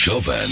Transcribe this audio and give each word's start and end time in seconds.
Jovem 0.00 0.48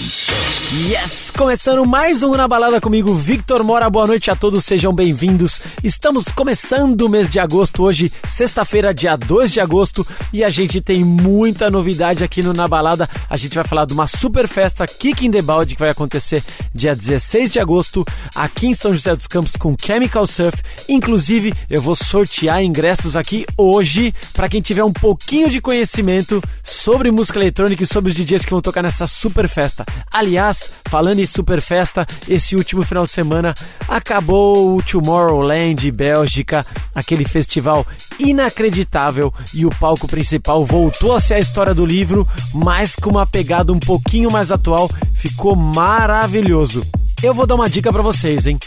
Yes! 0.89 1.31
Começando 1.31 1.87
mais 1.87 2.25
um 2.25 2.35
Na 2.35 2.49
Balada 2.49 2.81
comigo, 2.81 3.15
Victor 3.15 3.63
Mora. 3.63 3.89
Boa 3.89 4.07
noite 4.07 4.29
a 4.29 4.35
todos, 4.35 4.65
sejam 4.65 4.93
bem-vindos. 4.93 5.61
Estamos 5.85 6.25
começando 6.25 7.03
o 7.03 7.09
mês 7.09 7.31
de 7.31 7.39
agosto, 7.39 7.85
hoje, 7.85 8.13
sexta-feira, 8.27 8.93
dia 8.93 9.15
2 9.15 9.53
de 9.53 9.61
agosto, 9.61 10.05
e 10.33 10.43
a 10.43 10.51
gente 10.51 10.81
tem 10.81 11.05
muita 11.05 11.71
novidade 11.71 12.25
aqui 12.25 12.43
no 12.43 12.53
Na 12.53 12.67
Balada. 12.67 13.09
A 13.31 13.37
gente 13.37 13.55
vai 13.55 13.63
falar 13.65 13.85
de 13.85 13.93
uma 13.93 14.09
super 14.09 14.49
festa 14.49 14.85
Kick 14.85 15.25
in 15.25 15.31
the 15.31 15.41
Balde 15.41 15.75
que 15.77 15.81
vai 15.81 15.91
acontecer 15.91 16.43
dia 16.75 16.97
16 16.97 17.49
de 17.51 17.61
agosto 17.61 18.05
aqui 18.35 18.67
em 18.67 18.75
São 18.75 18.93
José 18.93 19.15
dos 19.15 19.29
Campos 19.29 19.55
com 19.55 19.77
Chemical 19.81 20.27
Surf. 20.27 20.61
Inclusive, 20.89 21.55
eu 21.71 21.81
vou 21.81 21.95
sortear 21.95 22.63
ingressos 22.65 23.15
aqui 23.15 23.47
hoje 23.57 24.13
para 24.33 24.49
quem 24.49 24.61
tiver 24.61 24.83
um 24.83 24.93
pouquinho 24.93 25.49
de 25.49 25.61
conhecimento 25.61 26.43
sobre 26.65 27.13
música 27.13 27.39
eletrônica 27.39 27.85
e 27.85 27.87
sobre 27.87 28.11
os 28.11 28.17
DJs 28.17 28.45
que 28.45 28.51
vão 28.51 28.61
tocar 28.61 28.83
nessa 28.83 29.07
super 29.07 29.36
festa. 29.49 29.85
Aliás, 30.13 30.71
falando 30.89 31.19
em 31.19 31.27
super 31.27 31.61
festa, 31.61 32.07
esse 32.29 32.57
último 32.57 32.83
final 32.83 33.05
de 33.05 33.13
semana 33.13 33.55
acabou 33.87 34.77
o 34.77 34.83
Tomorrowland 34.83 35.91
Bélgica, 35.93 36.65
aquele 36.95 37.25
festival 37.25 37.87
inacreditável 38.19 39.33
e 39.53 39.67
o 39.67 39.71
palco 39.71 40.09
principal 40.09 40.65
voltou 40.65 41.15
a 41.15 41.21
ser 41.21 41.35
a 41.35 41.39
história 41.39 41.75
do 41.75 41.85
livro, 41.85 42.27
mas 42.55 42.97
com 42.97 43.11
uma 43.11 43.27
pegada 43.27 43.73
um 43.73 43.79
pouquinho 43.79 44.33
mais 44.33 44.51
atual, 44.51 44.91
ficou 45.13 45.55
maravilhoso. 45.55 46.83
Eu 47.23 47.33
vou 47.33 47.47
dar 47.47 47.55
uma 47.55 47.69
dica 47.69 47.93
para 47.93 48.03
vocês, 48.03 48.47
hein? 48.47 48.59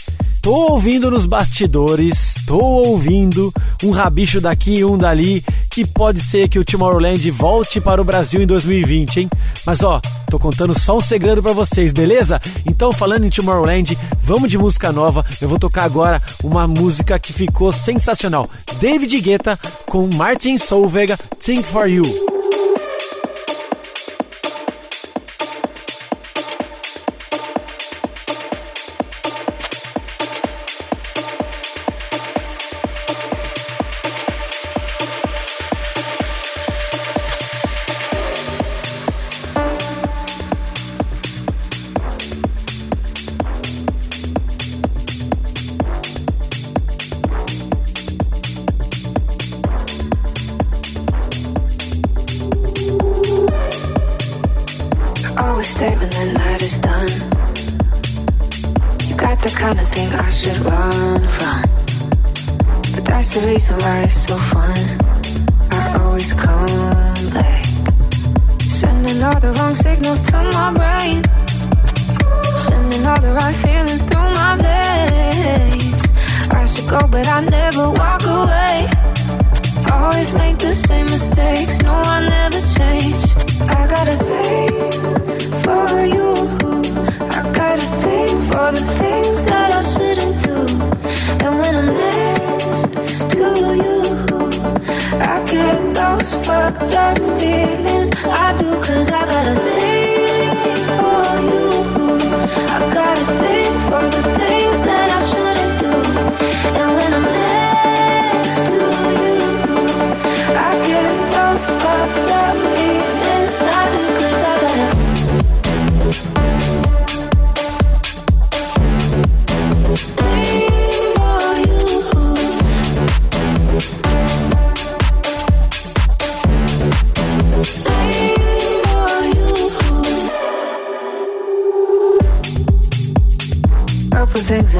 Tô 0.42 0.72
ouvindo 0.72 1.10
nos 1.10 1.26
bastidores, 1.26 2.34
tô 2.46 2.58
ouvindo 2.58 3.52
um 3.84 3.90
rabicho 3.90 4.40
daqui 4.40 4.78
e 4.78 4.84
um 4.84 4.96
dali, 4.96 5.44
que 5.70 5.86
pode 5.86 6.18
ser 6.18 6.48
que 6.48 6.58
o 6.58 6.64
Tomorrowland 6.64 7.30
volte 7.30 7.80
para 7.80 8.00
o 8.00 8.04
Brasil 8.04 8.42
em 8.42 8.46
2020, 8.46 9.20
hein? 9.20 9.30
Mas 9.64 9.82
ó, 9.82 10.00
tô 10.30 10.38
contando 10.38 10.78
só 10.78 10.96
um 10.96 11.00
segredo 11.00 11.42
para 11.42 11.52
vocês, 11.52 11.92
beleza? 11.92 12.40
Então, 12.66 12.90
falando 12.90 13.24
em 13.24 13.30
Tomorrowland, 13.30 13.96
vamos 14.22 14.48
de 14.48 14.58
música 14.58 14.90
nova. 14.90 15.24
Eu 15.40 15.48
vou 15.48 15.58
tocar 15.58 15.84
agora 15.84 16.20
uma 16.42 16.66
música 16.66 17.18
que 17.18 17.32
ficou 17.32 17.70
sensacional. 17.70 18.48
David 18.80 19.20
Guetta 19.20 19.58
com 19.86 20.08
Martin 20.16 20.56
Solveig, 20.58 21.14
Think 21.38 21.62
For 21.64 21.86
You. 21.86 22.39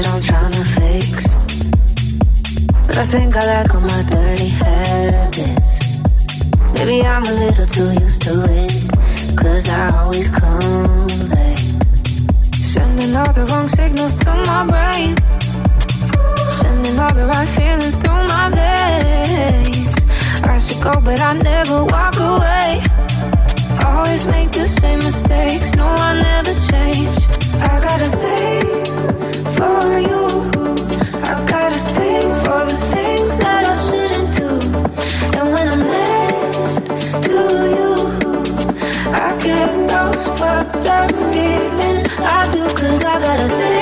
That 0.01 0.13
I'm 0.13 0.21
trying 0.21 0.51
to 0.51 0.65
fix. 0.77 1.35
But 2.87 2.97
I 2.97 3.05
think 3.05 3.35
I 3.35 3.43
like 3.53 3.73
all 3.75 3.81
my 3.81 4.01
dirty 4.09 4.47
habits. 4.47 5.73
Maybe 6.73 7.05
I'm 7.05 7.23
a 7.23 7.33
little 7.43 7.65
too 7.65 7.91
used 8.01 8.21
to 8.23 8.33
it. 8.49 8.73
Cause 9.37 9.69
I 9.69 9.97
always 10.01 10.29
come 10.29 11.07
back. 11.29 11.57
Sending 12.73 13.15
all 13.15 13.33
the 13.33 13.45
wrong 13.49 13.67
signals 13.67 14.15
to 14.23 14.31
my 14.49 14.61
brain. 14.71 15.13
Sending 16.61 16.97
all 16.99 17.13
the 17.13 17.25
right 17.25 17.49
feelings 17.57 17.95
through 18.01 18.23
my 18.35 18.49
veins. 18.57 19.95
I 20.43 20.57
should 20.57 20.81
go, 20.81 20.99
but 21.01 21.19
I 21.21 21.33
never 21.33 21.85
walk 21.85 22.15
away. 22.17 22.81
Always 23.85 24.25
make 24.27 24.51
the 24.51 24.67
same 24.67 24.99
mistakes. 24.99 25.75
No, 25.75 25.85
I 25.85 26.11
never 26.21 26.53
change. 26.69 27.13
I 27.61 27.79
got 27.87 28.01
a 28.01 28.11
I 29.83 31.45
gotta 31.47 31.79
think 31.97 32.23
for 32.43 32.65
the 32.69 32.77
things 32.93 33.37
that 33.39 33.65
I 33.65 33.75
shouldn't 33.85 34.29
do. 34.37 34.49
And 35.37 35.51
when 35.53 35.67
I'm 35.69 35.79
next 35.79 37.23
to 37.23 37.37
you 37.75 37.93
who 38.17 38.33
I 39.11 39.37
get 39.41 39.89
those 39.89 40.27
fucked 40.39 40.87
up 40.87 41.11
feelings. 41.33 42.19
I 42.19 42.49
do, 42.53 42.63
cause 42.75 43.03
I 43.03 43.19
got 43.21 43.39
a 43.39 43.49
thing 43.49 43.80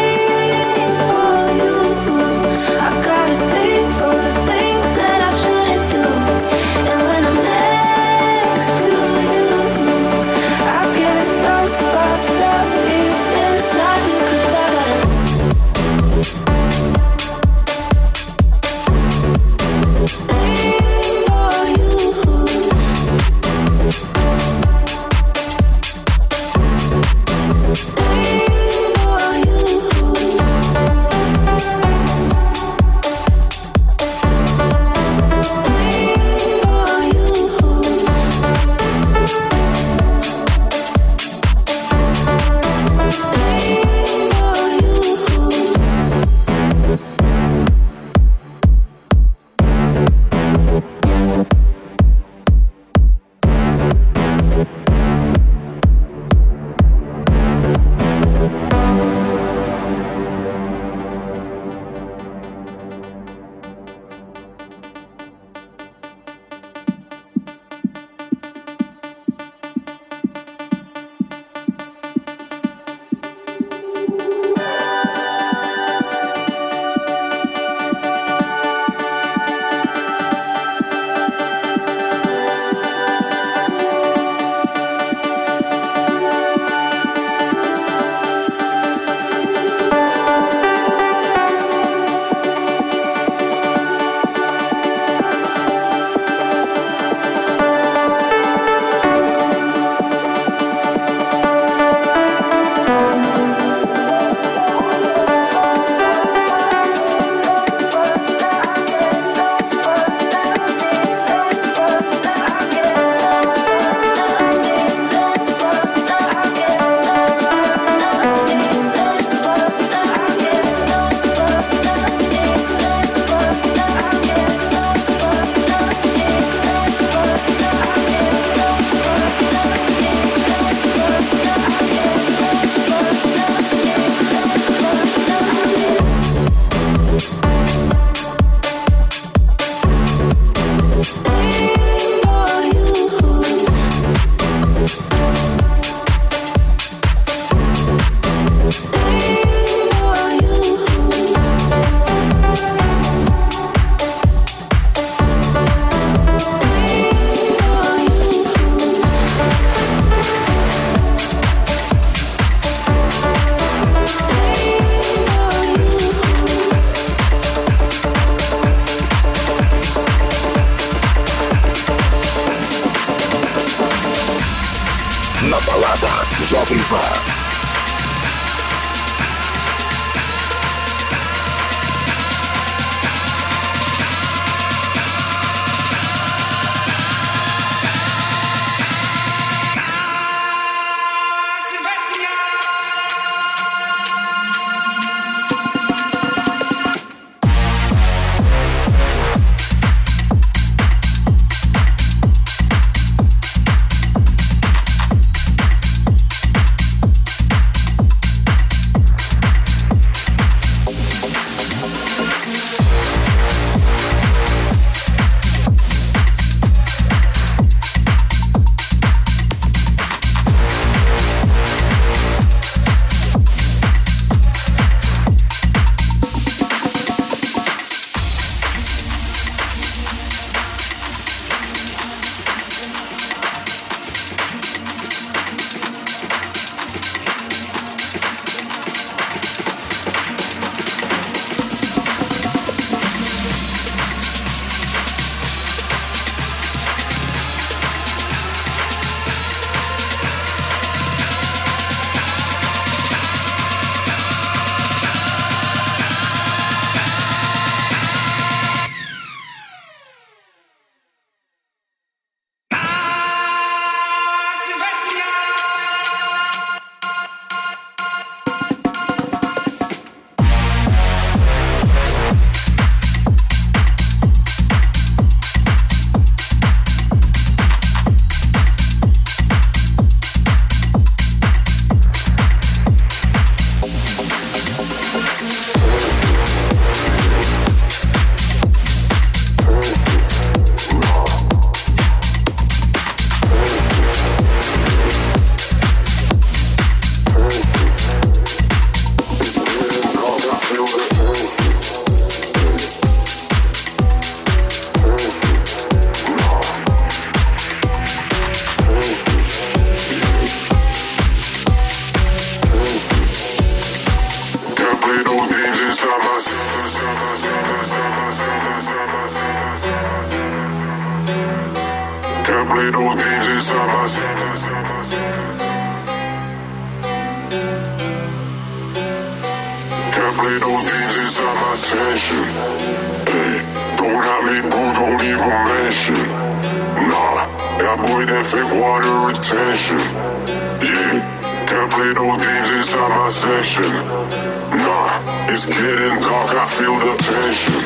little 342.13 342.36
thieves 342.38 342.70
inside 342.72 343.10
my 343.10 343.30
section. 343.30 343.84
Nah, 343.84 345.51
it's 345.51 345.66
getting 345.66 346.20
dark, 346.22 346.56
I 346.56 346.66
feel 346.66 346.98
the 346.98 347.16
tension. 347.28 347.82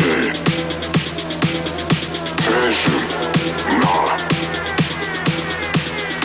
Hey. 0.00 0.32
Tension, 2.44 3.00
nah. 3.82 4.16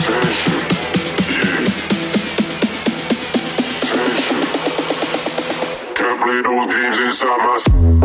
Tension, 0.04 0.60
yeah. 1.36 1.64
Tension. 3.88 4.42
Can't 5.94 6.18
play 6.22 6.40
those 6.42 6.66
games 6.74 6.98
inside 6.98 7.38
my 7.38 7.99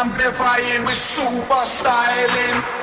amplifying 0.00 0.82
with 0.86 0.96
super 0.96 1.66
styling. 1.66 2.79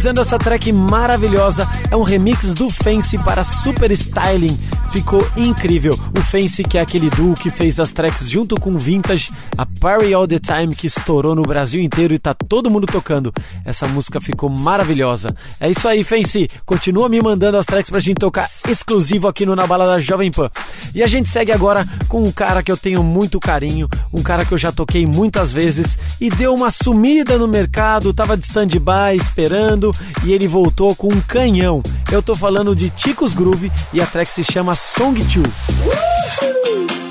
Finalizando 0.00 0.22
essa 0.22 0.38
track 0.38 0.72
maravilhosa, 0.72 1.68
é 1.90 1.94
um 1.94 2.02
remix 2.02 2.54
do 2.54 2.70
Fancy 2.70 3.18
para 3.18 3.44
Super 3.44 3.90
Styling. 3.90 4.58
Ficou 4.90 5.22
incrível. 5.36 5.92
O 6.16 6.22
Fancy, 6.22 6.64
que 6.64 6.78
é 6.78 6.80
aquele 6.80 7.10
duo 7.10 7.34
que 7.34 7.50
fez 7.50 7.78
as 7.78 7.92
tracks 7.92 8.30
junto 8.30 8.58
com 8.58 8.78
Vintage, 8.78 9.30
a 9.58 9.66
Party 9.80 10.12
All 10.12 10.28
the 10.28 10.38
Time, 10.38 10.74
que 10.74 10.86
estourou 10.86 11.34
no 11.34 11.40
Brasil 11.40 11.80
inteiro 11.80 12.12
e 12.12 12.18
tá 12.18 12.34
todo 12.34 12.70
mundo 12.70 12.86
tocando. 12.86 13.32
Essa 13.64 13.88
música 13.88 14.20
ficou 14.20 14.50
maravilhosa. 14.50 15.34
É 15.58 15.70
isso 15.70 15.88
aí, 15.88 16.04
Fancy. 16.04 16.46
Continua 16.66 17.08
me 17.08 17.18
mandando 17.18 17.56
as 17.56 17.64
tracks 17.64 17.90
pra 17.90 17.98
gente 17.98 18.18
tocar 18.18 18.46
exclusivo 18.68 19.26
aqui 19.26 19.46
no 19.46 19.56
Na 19.56 19.66
Balada 19.66 19.98
Jovem 19.98 20.30
Pan. 20.30 20.50
E 20.94 21.02
a 21.02 21.06
gente 21.06 21.30
segue 21.30 21.50
agora 21.50 21.86
com 22.08 22.22
um 22.22 22.30
cara 22.30 22.62
que 22.62 22.70
eu 22.70 22.76
tenho 22.76 23.02
muito 23.02 23.40
carinho, 23.40 23.88
um 24.12 24.22
cara 24.22 24.44
que 24.44 24.52
eu 24.52 24.58
já 24.58 24.70
toquei 24.70 25.06
muitas 25.06 25.50
vezes 25.50 25.98
e 26.20 26.28
deu 26.28 26.54
uma 26.54 26.70
sumida 26.70 27.38
no 27.38 27.48
mercado, 27.48 28.12
tava 28.12 28.36
de 28.36 28.44
stand-by 28.44 29.16
esperando 29.16 29.90
e 30.24 30.34
ele 30.34 30.46
voltou 30.46 30.94
com 30.94 31.08
um 31.08 31.20
canhão. 31.22 31.82
Eu 32.12 32.22
tô 32.22 32.34
falando 32.34 32.76
de 32.76 32.90
Ticos 32.90 33.32
Groove 33.32 33.72
e 33.94 34.00
a 34.02 34.06
track 34.06 34.30
se 34.30 34.44
chama 34.44 34.74
Song 34.74 35.18
2. 35.22 37.09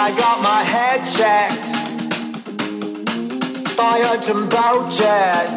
I 0.00 0.12
got 0.16 0.40
my 0.42 0.62
head 0.62 1.00
checked 1.18 1.68
by 3.76 3.98
a 3.98 4.14
jumbo 4.20 4.88
jet. 4.90 5.48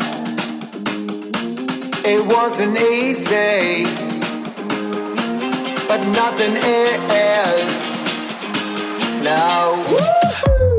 It 2.03 2.25
wasn't 2.25 2.75
easy, 2.79 3.85
but 5.87 6.01
nothing 6.19 6.57
is. 6.57 7.69
No. 9.23 9.85
When 9.91 10.70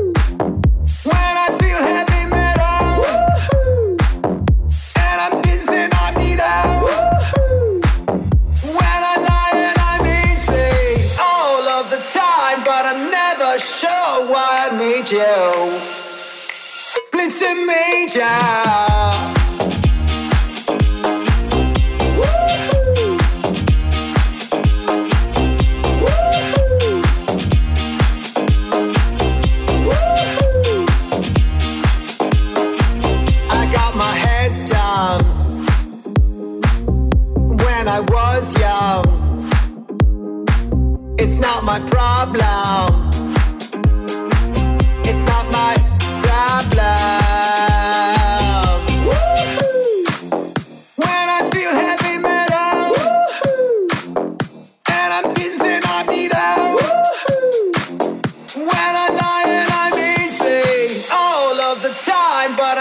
not 41.43 41.63
my 41.65 41.79
problem. 41.89 43.11
It's 45.05 45.23
not 45.29 45.51
my 45.51 45.75
problem. 46.23 47.72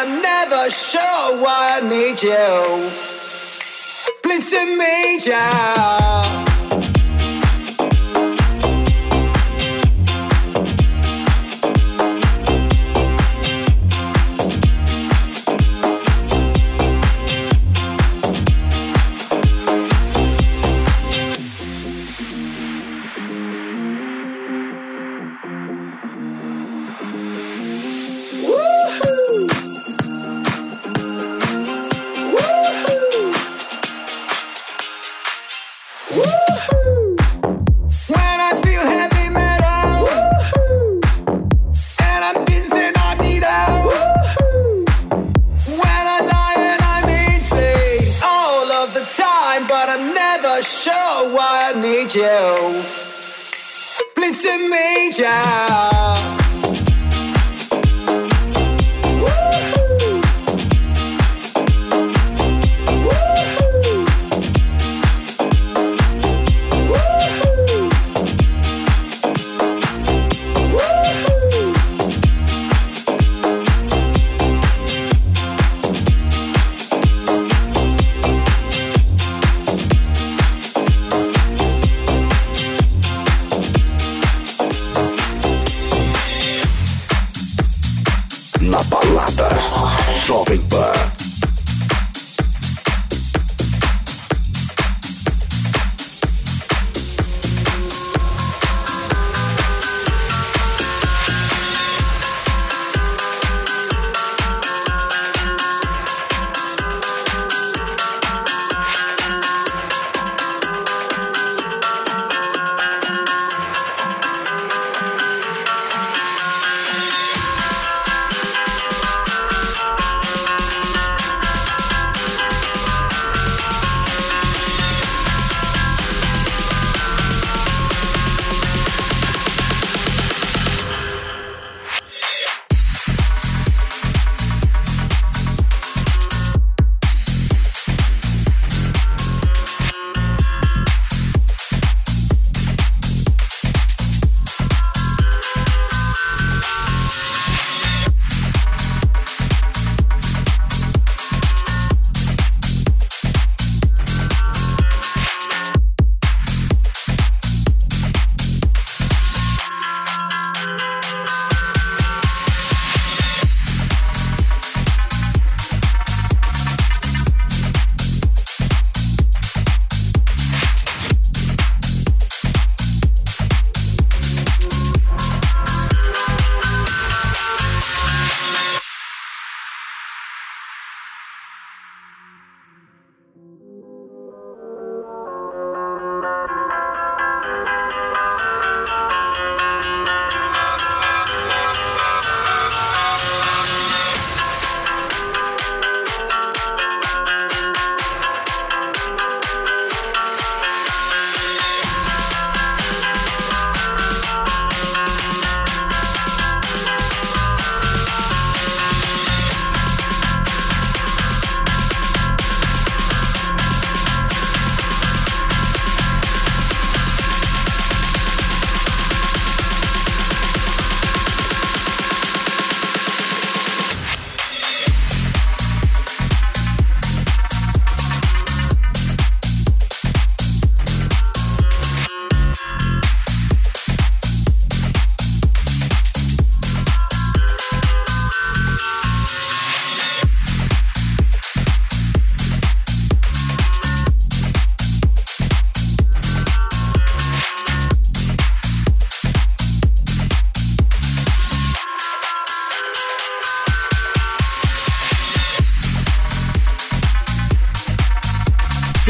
I'm 0.04 0.20
never 0.20 0.68
sure 0.68 1.40
why 1.40 1.78
I 1.78 1.88
need 1.88 2.20
you. 2.24 2.90
Please 4.20 4.50
to 4.50 4.76
meet 4.76 5.26
ya. 5.28 6.51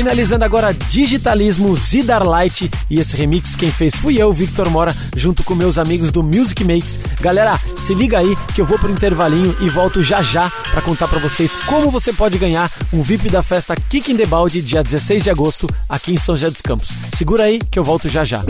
Finalizando 0.02 0.44
agora 0.44 0.74
Digitalismo 0.74 1.76
Zidar 1.76 2.26
Light 2.26 2.68
e 2.90 2.98
esse 2.98 3.16
remix 3.16 3.54
quem 3.54 3.70
fez 3.70 3.94
fui 3.94 4.20
eu, 4.20 4.32
Victor 4.32 4.68
Mora, 4.68 4.92
junto 5.14 5.44
com 5.44 5.54
meus 5.54 5.78
amigos 5.78 6.10
do 6.10 6.24
Music 6.24 6.64
Makes. 6.64 6.98
Galera, 7.20 7.56
se 7.76 7.94
liga 7.94 8.18
aí 8.18 8.36
que 8.52 8.60
eu 8.60 8.66
vou 8.66 8.76
pro 8.80 8.90
intervalinho 8.90 9.56
e 9.60 9.68
volto 9.68 10.02
já 10.02 10.20
já 10.20 10.50
para 10.72 10.82
contar 10.82 11.06
para 11.06 11.20
vocês 11.20 11.54
como 11.66 11.88
você 11.88 12.12
pode 12.12 12.36
ganhar 12.36 12.68
um 12.92 13.00
VIP 13.00 13.30
da 13.30 13.44
festa 13.44 13.76
Kick 13.76 14.10
in 14.10 14.16
the 14.16 14.26
Balde 14.26 14.60
dia 14.60 14.82
16 14.82 15.22
de 15.22 15.30
agosto 15.30 15.68
aqui 15.88 16.12
em 16.12 16.16
São 16.16 16.34
José 16.34 16.50
dos 16.50 16.62
Campos. 16.62 16.88
Segura 17.16 17.44
aí 17.44 17.60
que 17.70 17.78
eu 17.78 17.84
volto 17.84 18.08
já 18.08 18.24
já. 18.24 18.42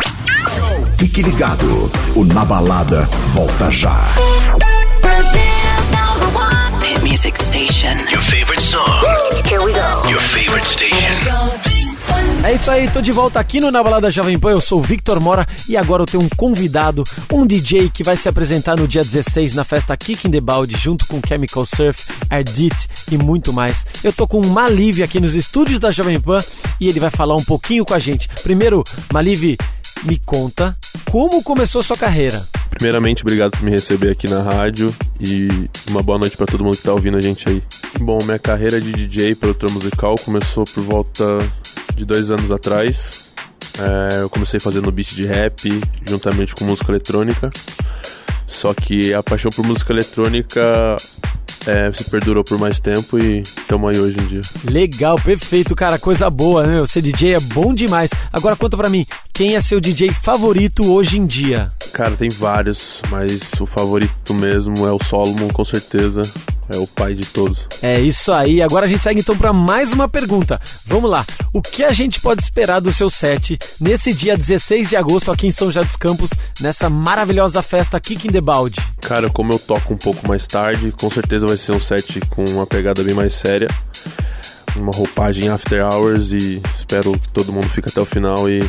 Fique 0.96 1.20
ligado, 1.20 1.92
o 2.16 2.24
Na 2.24 2.46
Balada 2.46 3.02
volta 3.34 3.70
já. 3.70 4.08
Music 7.02 7.36
station. 7.36 7.98
Your 8.10 8.22
favorite 8.22 8.62
song. 8.62 9.11
Here 9.52 9.62
we 9.62 9.74
go. 9.74 10.08
Your 10.08 10.18
favorite 10.18 10.66
station. 10.66 11.72
É 12.42 12.54
isso 12.54 12.70
aí, 12.70 12.90
tô 12.90 13.02
de 13.02 13.12
volta 13.12 13.38
aqui 13.38 13.60
no 13.60 13.70
Na 13.70 13.82
Balada 13.82 14.10
Jovem 14.10 14.38
Pan, 14.38 14.52
eu 14.52 14.60
sou 14.62 14.78
o 14.78 14.82
Victor 14.82 15.20
Mora 15.20 15.46
e 15.68 15.76
agora 15.76 16.00
eu 16.00 16.06
tenho 16.06 16.22
um 16.22 16.28
convidado, 16.30 17.04
um 17.30 17.46
DJ 17.46 17.90
que 17.90 18.02
vai 18.02 18.16
se 18.16 18.30
apresentar 18.30 18.78
no 18.78 18.88
dia 18.88 19.02
16 19.02 19.54
na 19.54 19.62
festa 19.62 19.94
Kick 19.94 20.26
in 20.26 20.30
the 20.30 20.40
Balde 20.40 20.74
junto 20.78 21.06
com 21.06 21.20
Chemical 21.20 21.66
Surf, 21.66 22.02
Ardit 22.30 22.88
e 23.10 23.18
muito 23.18 23.52
mais. 23.52 23.84
Eu 24.02 24.10
tô 24.10 24.26
com 24.26 24.40
o 24.40 24.46
Malive 24.48 25.02
aqui 25.02 25.20
nos 25.20 25.34
estúdios 25.34 25.78
da 25.78 25.90
Jovem 25.90 26.18
Pan 26.18 26.42
e 26.80 26.88
ele 26.88 26.98
vai 26.98 27.10
falar 27.10 27.36
um 27.36 27.44
pouquinho 27.44 27.84
com 27.84 27.92
a 27.92 27.98
gente. 27.98 28.30
Primeiro, 28.42 28.82
Malive, 29.12 29.58
me 30.04 30.16
conta 30.16 30.74
como 31.10 31.42
começou 31.42 31.82
sua 31.82 31.96
carreira. 31.96 32.42
Primeiramente, 32.70 33.22
obrigado 33.22 33.52
por 33.52 33.62
me 33.62 33.70
receber 33.70 34.10
aqui 34.10 34.28
na 34.28 34.42
rádio 34.42 34.94
e 35.20 35.48
uma 35.88 36.02
boa 36.02 36.18
noite 36.18 36.36
para 36.36 36.46
todo 36.46 36.64
mundo 36.64 36.76
que 36.76 36.82
tá 36.82 36.92
ouvindo 36.92 37.16
a 37.16 37.20
gente 37.20 37.48
aí. 37.48 37.62
Bom, 38.00 38.18
minha 38.24 38.38
carreira 38.38 38.80
de 38.80 38.92
DJ, 38.92 39.34
produtor 39.34 39.70
musical, 39.70 40.14
começou 40.24 40.64
por 40.64 40.82
volta 40.82 41.24
de 41.94 42.04
dois 42.04 42.30
anos 42.30 42.50
atrás. 42.50 43.30
É, 43.78 44.22
eu 44.22 44.30
comecei 44.30 44.58
fazendo 44.58 44.90
beat 44.90 45.14
de 45.14 45.24
rap 45.24 45.80
juntamente 46.08 46.54
com 46.54 46.64
música 46.64 46.90
eletrônica. 46.90 47.50
Só 48.46 48.74
que 48.74 49.14
a 49.14 49.22
paixão 49.22 49.50
por 49.50 49.64
música 49.64 49.92
eletrônica 49.92 50.96
é, 51.66 51.92
se 51.92 52.04
perdurou 52.04 52.44
por 52.44 52.58
mais 52.58 52.80
tempo 52.80 53.18
e 53.18 53.40
estamos 53.42 53.90
aí 53.90 54.00
hoje 54.00 54.16
em 54.18 54.26
dia. 54.26 54.40
Legal, 54.64 55.16
perfeito, 55.16 55.74
cara, 55.74 55.98
coisa 55.98 56.28
boa, 56.28 56.66
né? 56.66 56.84
Ser 56.86 57.02
DJ 57.02 57.34
é 57.34 57.40
bom 57.40 57.74
demais. 57.74 58.10
Agora 58.32 58.56
conta 58.56 58.76
pra 58.76 58.88
mim, 58.88 59.06
quem 59.32 59.54
é 59.54 59.60
seu 59.60 59.80
DJ 59.80 60.10
favorito 60.10 60.90
hoje 60.90 61.18
em 61.18 61.26
dia? 61.26 61.68
Cara, 61.92 62.12
tem 62.12 62.28
vários, 62.28 63.02
mas 63.10 63.52
o 63.60 63.66
favorito 63.66 64.34
mesmo 64.34 64.86
é 64.86 64.92
o 64.92 65.02
Solomon, 65.02 65.48
com 65.48 65.64
certeza. 65.64 66.22
É 66.72 66.78
o 66.78 66.86
pai 66.86 67.14
de 67.14 67.24
todos. 67.26 67.66
É 67.82 68.00
isso 68.00 68.32
aí. 68.32 68.62
Agora 68.62 68.86
a 68.86 68.88
gente 68.88 69.02
segue 69.02 69.20
então 69.20 69.36
para 69.36 69.52
mais 69.52 69.92
uma 69.92 70.08
pergunta. 70.08 70.60
Vamos 70.86 71.10
lá. 71.10 71.24
O 71.52 71.60
que 71.60 71.84
a 71.84 71.92
gente 71.92 72.20
pode 72.20 72.42
esperar 72.42 72.80
do 72.80 72.92
seu 72.92 73.10
set 73.10 73.58
nesse 73.80 74.12
dia 74.12 74.36
16 74.36 74.88
de 74.88 74.96
agosto 74.96 75.30
aqui 75.30 75.46
em 75.46 75.50
São 75.50 75.68
José 75.68 75.84
dos 75.84 75.96
Campos, 75.96 76.30
nessa 76.60 76.88
maravilhosa 76.88 77.62
festa 77.62 78.00
Kick 78.00 78.26
in 78.26 78.30
the 78.30 78.40
Balde? 78.40 78.80
Cara, 79.00 79.28
como 79.28 79.52
eu 79.52 79.58
toco 79.58 79.92
um 79.92 79.96
pouco 79.96 80.26
mais 80.26 80.46
tarde, 80.46 80.92
com 80.92 81.10
certeza 81.10 81.46
vai 81.46 81.56
ser 81.56 81.72
um 81.72 81.80
set 81.80 82.20
com 82.30 82.44
uma 82.44 82.66
pegada 82.66 83.02
bem 83.02 83.14
mais 83.14 83.34
séria. 83.34 83.68
Uma 84.76 84.92
roupagem 84.92 85.48
after 85.50 85.84
hours 85.84 86.32
e 86.32 86.60
espero 86.74 87.12
que 87.18 87.28
todo 87.30 87.52
mundo 87.52 87.68
fique 87.68 87.88
até 87.88 88.00
o 88.00 88.06
final 88.06 88.48
e 88.48 88.62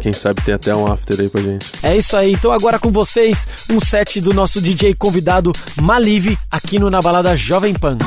quem 0.00 0.12
sabe 0.12 0.42
tem 0.42 0.54
até 0.54 0.74
um 0.74 0.90
after 0.90 1.20
aí 1.20 1.28
pra 1.28 1.40
gente. 1.40 1.66
É 1.82 1.96
isso 1.96 2.16
aí. 2.16 2.32
Então 2.32 2.50
agora 2.50 2.78
com 2.78 2.90
vocês, 2.90 3.46
um 3.70 3.80
set 3.80 4.20
do 4.20 4.32
nosso 4.32 4.60
DJ 4.60 4.94
convidado 4.94 5.52
Malive 5.80 6.38
aqui 6.50 6.78
no 6.78 6.90
Na 6.90 7.00
Balada 7.00 7.36
Jovem 7.36 7.74
Pan. 7.74 7.98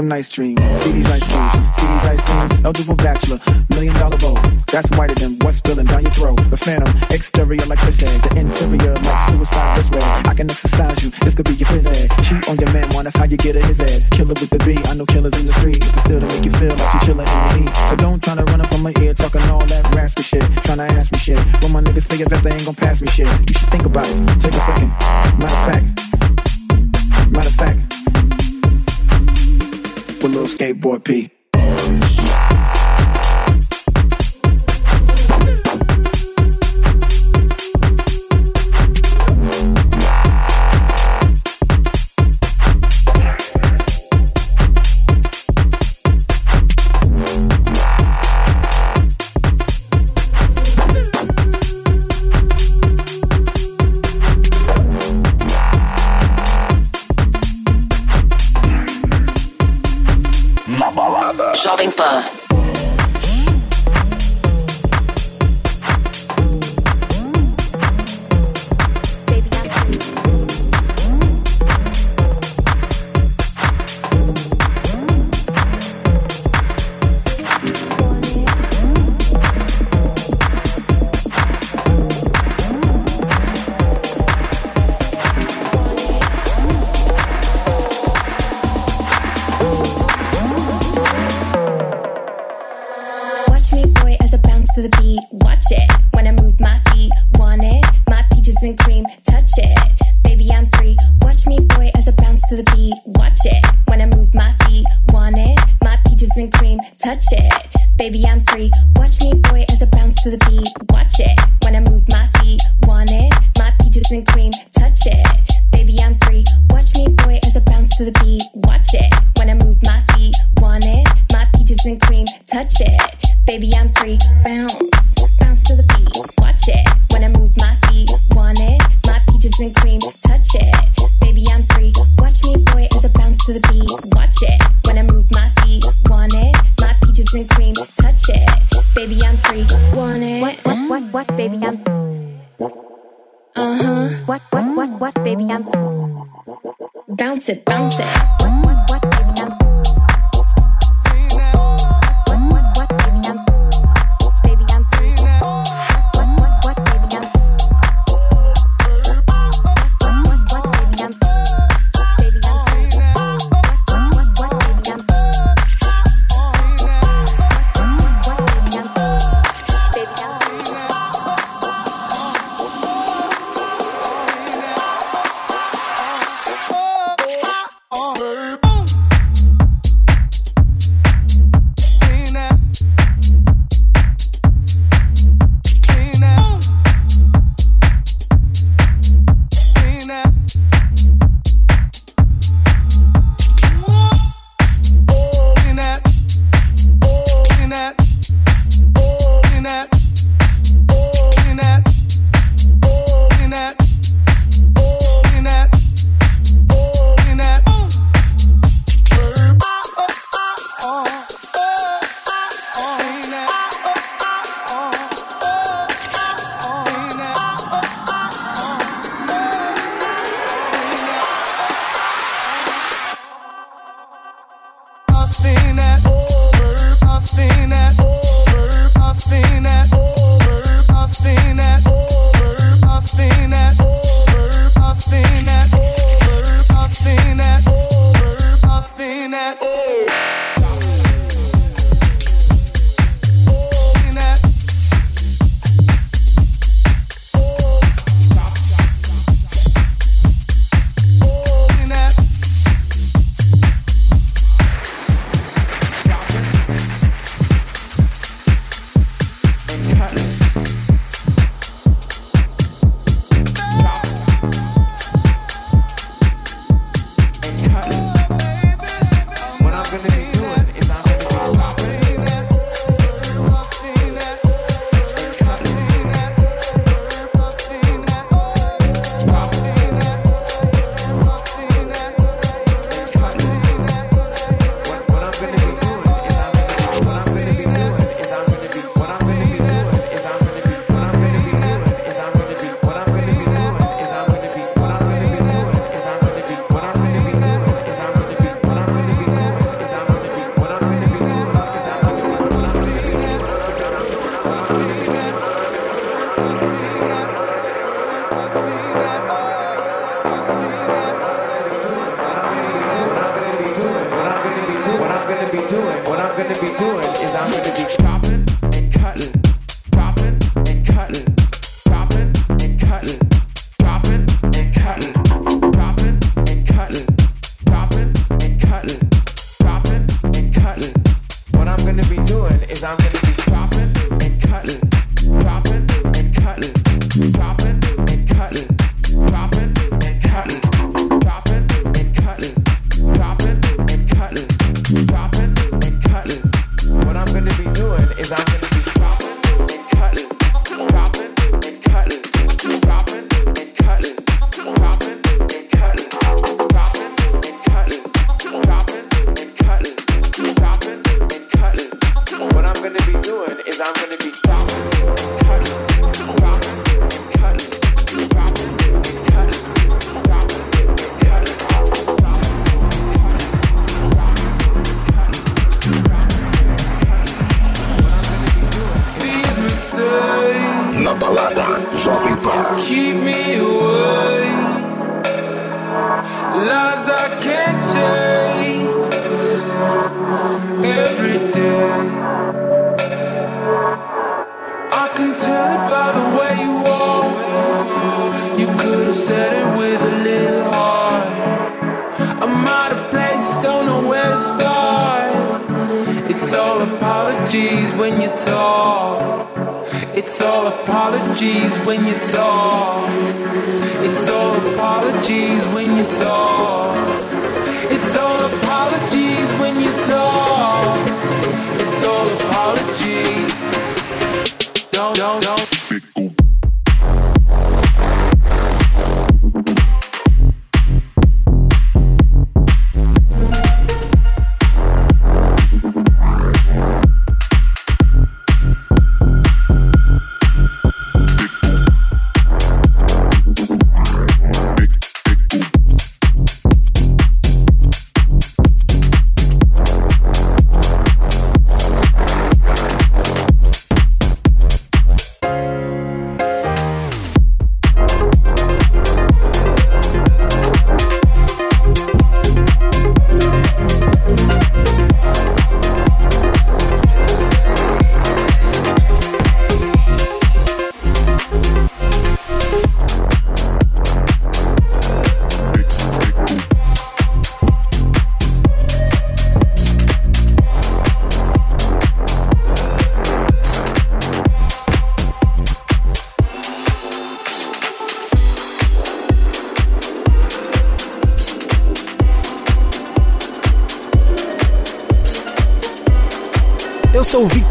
Some 0.00 0.08
nice 0.08 0.30
dreams. 0.30 0.62
See 0.80 0.92
these 0.92 1.10
ice 1.10 1.22
creams, 1.24 1.39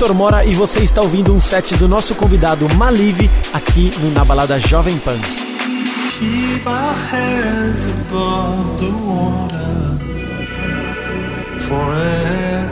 Victor 0.10 0.16
Mora 0.16 0.44
e 0.44 0.56
você 0.56 0.80
está 0.80 1.02
ouvindo 1.02 1.32
um 1.32 1.40
set 1.40 1.76
do 1.76 1.88
nosso 1.88 2.16
convidado 2.16 2.68
Malive 2.76 3.30
aqui 3.54 3.92
no 4.00 4.10
Na 4.10 4.26
Balada 4.26 4.60
Jovem 4.60 4.98
Pan. 4.98 5.20
Keep 6.18 6.68
our 6.68 6.96
hands 7.12 7.86
above 7.86 8.80
the 8.80 8.90
water 9.06 10.00
for 11.68 11.94
a 11.94 12.66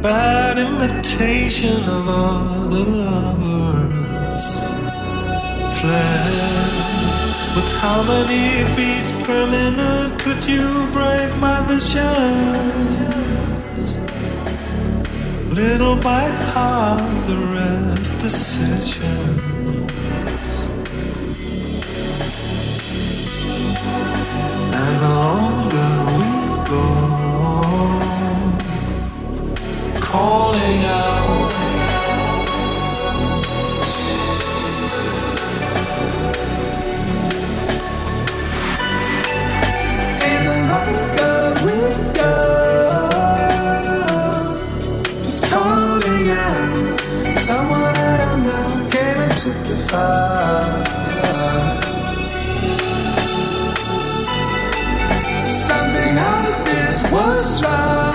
bad 0.00 0.58
imitation 0.58 1.82
of 1.88 2.08
other 2.08 2.84
lovers. 2.88 4.44
Fled 5.80 6.70
with 7.56 7.72
how 7.82 8.04
many 8.04 8.62
beats 8.76 9.10
per 9.26 9.46
minute 9.48 10.16
could 10.22 10.44
you 10.44 10.86
break 10.92 11.36
my 11.40 11.60
vision? 11.66 13.09
Little 15.50 15.96
by 15.96 16.28
heart, 16.52 17.26
the 17.26 17.36
rest 17.36 18.18
decision. 18.20 19.40
And 24.72 24.98
the 25.00 25.08
longer 25.08 25.92
we 26.18 26.30
go, 26.70 26.84
calling 30.00 30.84
out. 30.84 31.19
Something 55.48 56.18
out 56.18 56.48
of 56.48 56.64
this 56.64 57.12
was 57.12 57.62
wrong. 57.62 58.09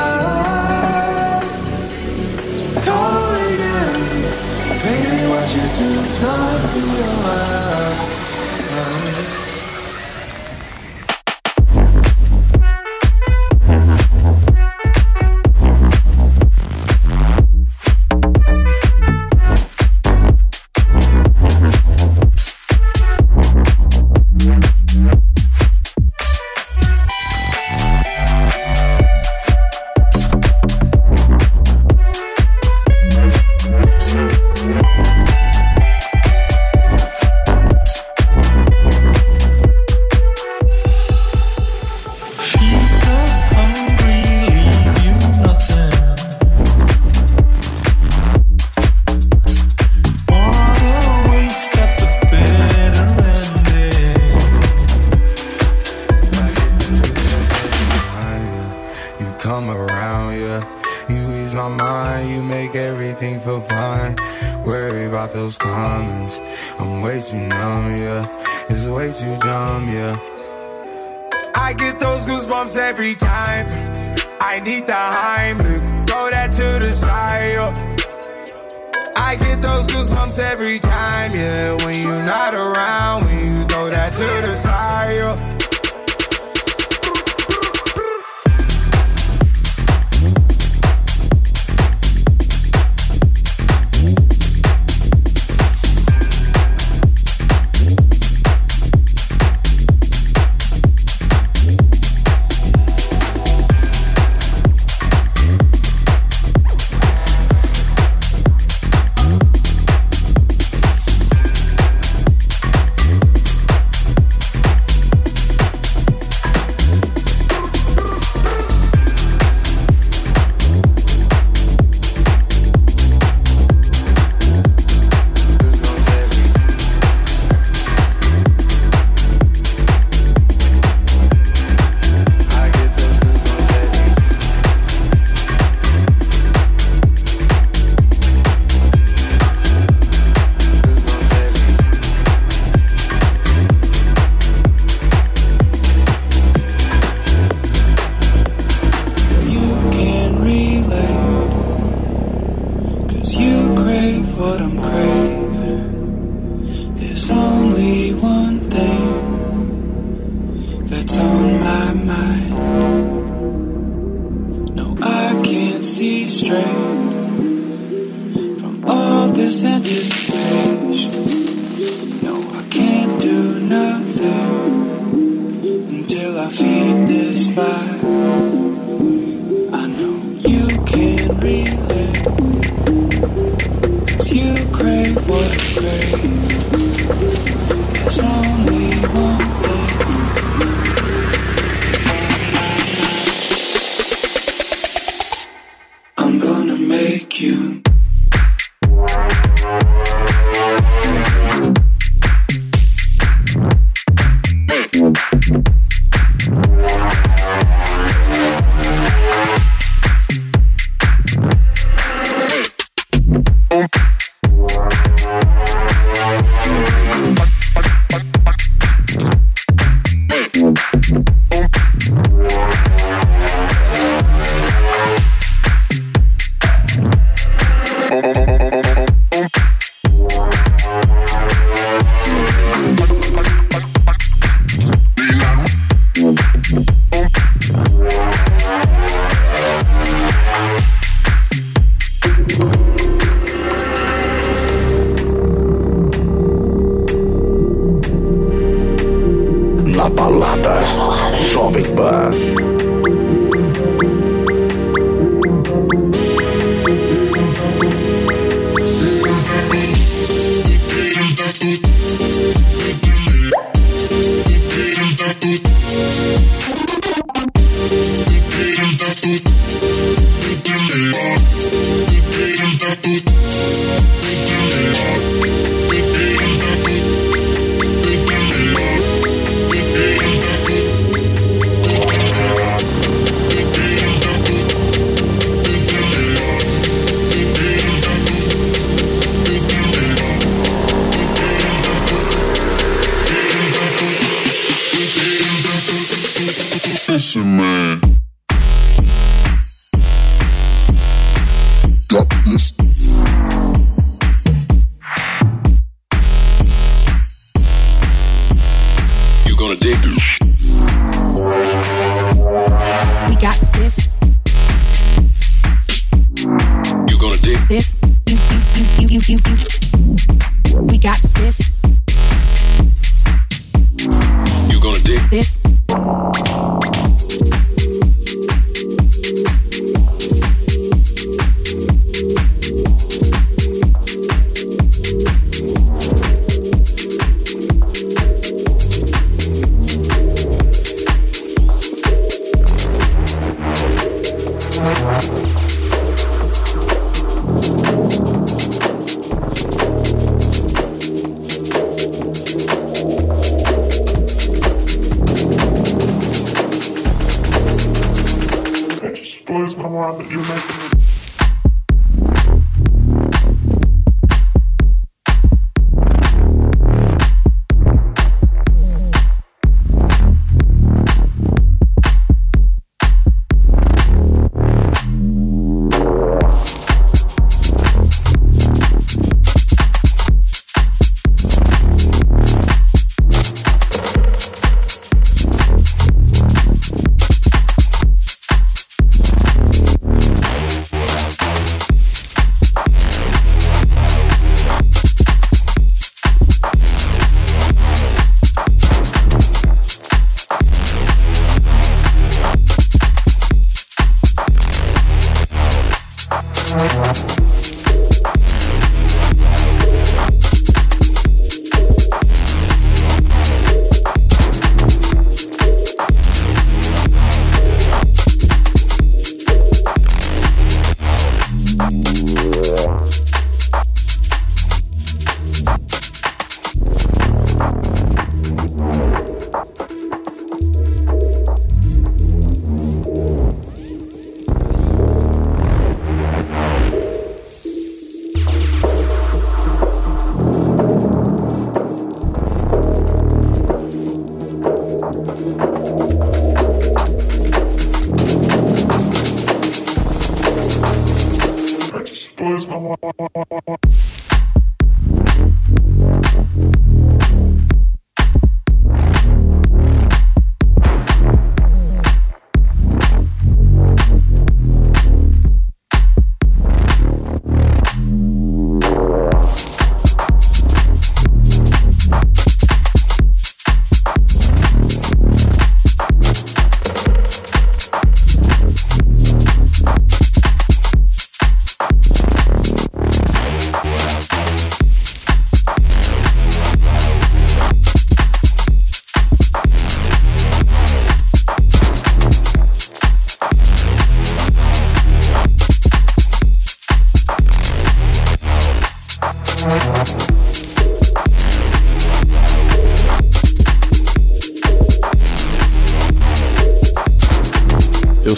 feed 176.50 177.08
this 177.08 177.56
fire. 177.56 177.95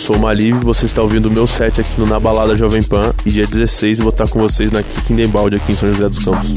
Sou 0.08 0.16
o 0.16 0.20
Malive, 0.20 0.60
você 0.60 0.86
está 0.86 1.02
ouvindo 1.02 1.26
o 1.26 1.32
meu 1.32 1.46
set 1.46 1.82
aqui 1.82 2.00
no 2.00 2.06
Na 2.06 2.18
Balada 2.18 2.56
Jovem 2.56 2.82
Pan 2.82 3.14
e 3.26 3.30
dia 3.30 3.46
16 3.46 4.00
eu 4.00 4.04
vou 4.04 4.12
estar 4.12 4.26
com 4.26 4.40
vocês 4.40 4.72
na 4.72 4.82
Kikindembalde 4.82 5.58
aqui 5.58 5.74
em 5.74 5.76
São 5.76 5.92
José 5.92 6.08
dos 6.08 6.24
Campos. 6.24 6.54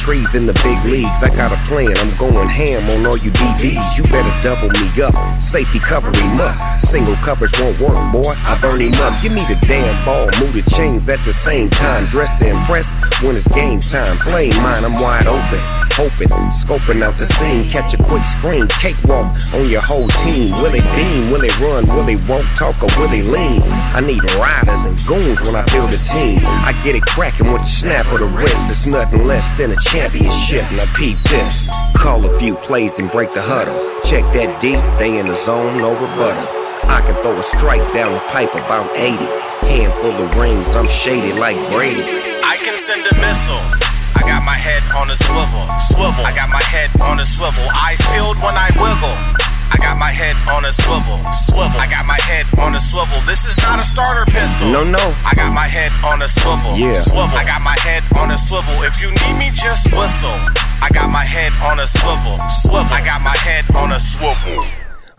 Trees 0.00 0.34
in 0.34 0.46
the 0.46 0.54
big 0.64 0.82
leagues. 0.90 1.22
I 1.22 1.28
got 1.36 1.52
a 1.52 1.60
plan, 1.68 1.92
I'm 1.98 2.16
going 2.16 2.48
ham 2.48 2.88
on 2.88 3.04
all 3.04 3.18
you 3.18 3.30
DBs. 3.30 3.98
You 3.98 4.04
better 4.04 4.32
double 4.42 4.70
me 4.70 5.02
up. 5.02 5.14
Safety 5.42 5.78
cover 5.78 6.08
him 6.08 6.40
up. 6.40 6.80
Single 6.80 7.16
covers 7.16 7.52
won't 7.60 7.78
work, 7.78 8.12
boy. 8.12 8.32
I 8.34 8.58
burn 8.62 8.80
him 8.80 8.94
up. 8.94 9.20
Give 9.22 9.32
me 9.32 9.44
the 9.44 9.58
damn 9.66 10.02
ball, 10.06 10.30
move 10.40 10.54
the 10.54 10.62
chains 10.70 11.08
at 11.10 11.22
the 11.26 11.32
same 11.32 11.68
time. 11.68 12.06
Dressed 12.06 12.38
to 12.38 12.48
impress 12.48 12.94
when 13.22 13.36
it's 13.36 13.46
game 13.48 13.80
time. 13.80 14.16
Flame 14.18 14.56
mine, 14.56 14.84
I'm 14.84 14.94
wide 14.94 15.26
open. 15.26 15.79
Hoping, 15.92 16.28
scoping 16.50 17.02
out 17.02 17.16
the 17.16 17.26
scene. 17.26 17.68
Catch 17.70 17.94
a 17.94 18.02
quick 18.04 18.24
screen. 18.24 18.66
Cakewalk 18.68 19.36
on 19.52 19.68
your 19.68 19.82
whole 19.82 20.08
team. 20.24 20.52
Will 20.52 20.70
they 20.70 20.80
beam? 20.96 21.30
Will 21.30 21.40
they 21.40 21.52
run? 21.62 21.86
Will 21.88 22.04
they 22.04 22.16
walk, 22.28 22.46
talk, 22.56 22.80
or 22.82 22.88
will 22.98 23.08
they 23.08 23.22
lean? 23.22 23.62
I 23.92 24.00
need 24.00 24.22
riders 24.34 24.80
and 24.84 24.96
goons 25.06 25.40
when 25.42 25.56
I 25.56 25.64
build 25.72 25.92
a 25.92 25.98
team. 25.98 26.40
I 26.44 26.72
get 26.84 26.94
it 26.94 27.02
cracking 27.02 27.52
with 27.52 27.62
the 27.62 27.68
snap 27.68 28.06
of 28.12 28.20
the 28.20 28.26
wrist. 28.26 28.56
It's 28.70 28.86
nothing 28.86 29.26
less 29.26 29.50
than 29.58 29.72
a 29.72 29.76
championship. 29.76 30.64
Now 30.72 30.86
peep 30.94 31.18
this. 31.24 31.68
Call 31.96 32.24
a 32.24 32.38
few 32.38 32.54
plays 32.56 32.98
and 32.98 33.10
break 33.10 33.34
the 33.34 33.42
huddle. 33.42 33.76
Check 34.02 34.24
that 34.32 34.60
deep, 34.60 34.80
they 34.98 35.18
in 35.18 35.28
the 35.28 35.36
zone, 35.36 35.76
no 35.78 35.92
rebuttal. 35.92 36.46
I 36.88 37.02
can 37.02 37.14
throw 37.22 37.38
a 37.38 37.42
strike 37.42 37.84
down 37.92 38.12
the 38.12 38.20
pipe 38.32 38.54
about 38.54 38.96
80. 38.96 39.16
Handful 39.68 40.12
of 40.12 40.36
rings, 40.36 40.74
I'm 40.74 40.88
shaded 40.88 41.38
like 41.38 41.56
Brady. 41.70 42.02
I 42.42 42.56
can 42.64 42.78
send 42.78 43.04
a 43.04 43.14
missile. 43.20 43.79
I 44.16 44.22
got 44.26 44.42
my 44.42 44.56
head 44.56 44.82
on 44.94 45.10
a 45.10 45.16
swivel, 45.16 45.64
swivel. 45.90 46.24
I 46.24 46.32
got 46.34 46.48
my 46.50 46.62
head 46.62 46.90
on 47.00 47.20
a 47.20 47.26
swivel. 47.26 47.64
Eyes 47.86 48.00
filled 48.12 48.36
when 48.38 48.54
I 48.56 48.68
wiggle. 48.76 49.16
I 49.70 49.76
got 49.78 49.96
my 49.98 50.10
head 50.10 50.34
on 50.50 50.64
a 50.64 50.72
swivel, 50.72 51.18
swivel. 51.46 51.78
I 51.78 51.86
got 51.86 52.04
my 52.04 52.18
head 52.26 52.44
on 52.58 52.74
a 52.74 52.80
swivel. 52.80 53.20
This 53.26 53.44
is 53.46 53.56
not 53.62 53.78
a 53.78 53.82
starter 53.82 54.26
pistol. 54.26 54.66
No, 54.68 54.82
no. 54.82 55.14
I 55.24 55.34
got 55.34 55.52
my 55.52 55.68
head 55.68 55.92
on 56.04 56.22
a 56.22 56.28
swivel, 56.28 56.76
Yeah. 56.76 56.92
swivel. 56.94 57.36
I 57.38 57.44
got 57.44 57.62
my 57.62 57.78
head 57.78 58.02
on 58.18 58.30
a 58.32 58.38
swivel. 58.38 58.82
If 58.82 59.00
you 59.00 59.10
need 59.10 59.36
me, 59.38 59.50
just 59.54 59.86
whistle. 59.94 60.38
I 60.82 60.88
got 60.92 61.08
my 61.10 61.24
head 61.24 61.52
on 61.62 61.78
a 61.78 61.86
swivel, 61.86 62.38
swivel. 62.48 62.92
I 62.92 63.02
got 63.04 63.22
my 63.22 63.36
head 63.38 63.64
on 63.74 63.92
a 63.92 64.00
swivel. 64.00 64.58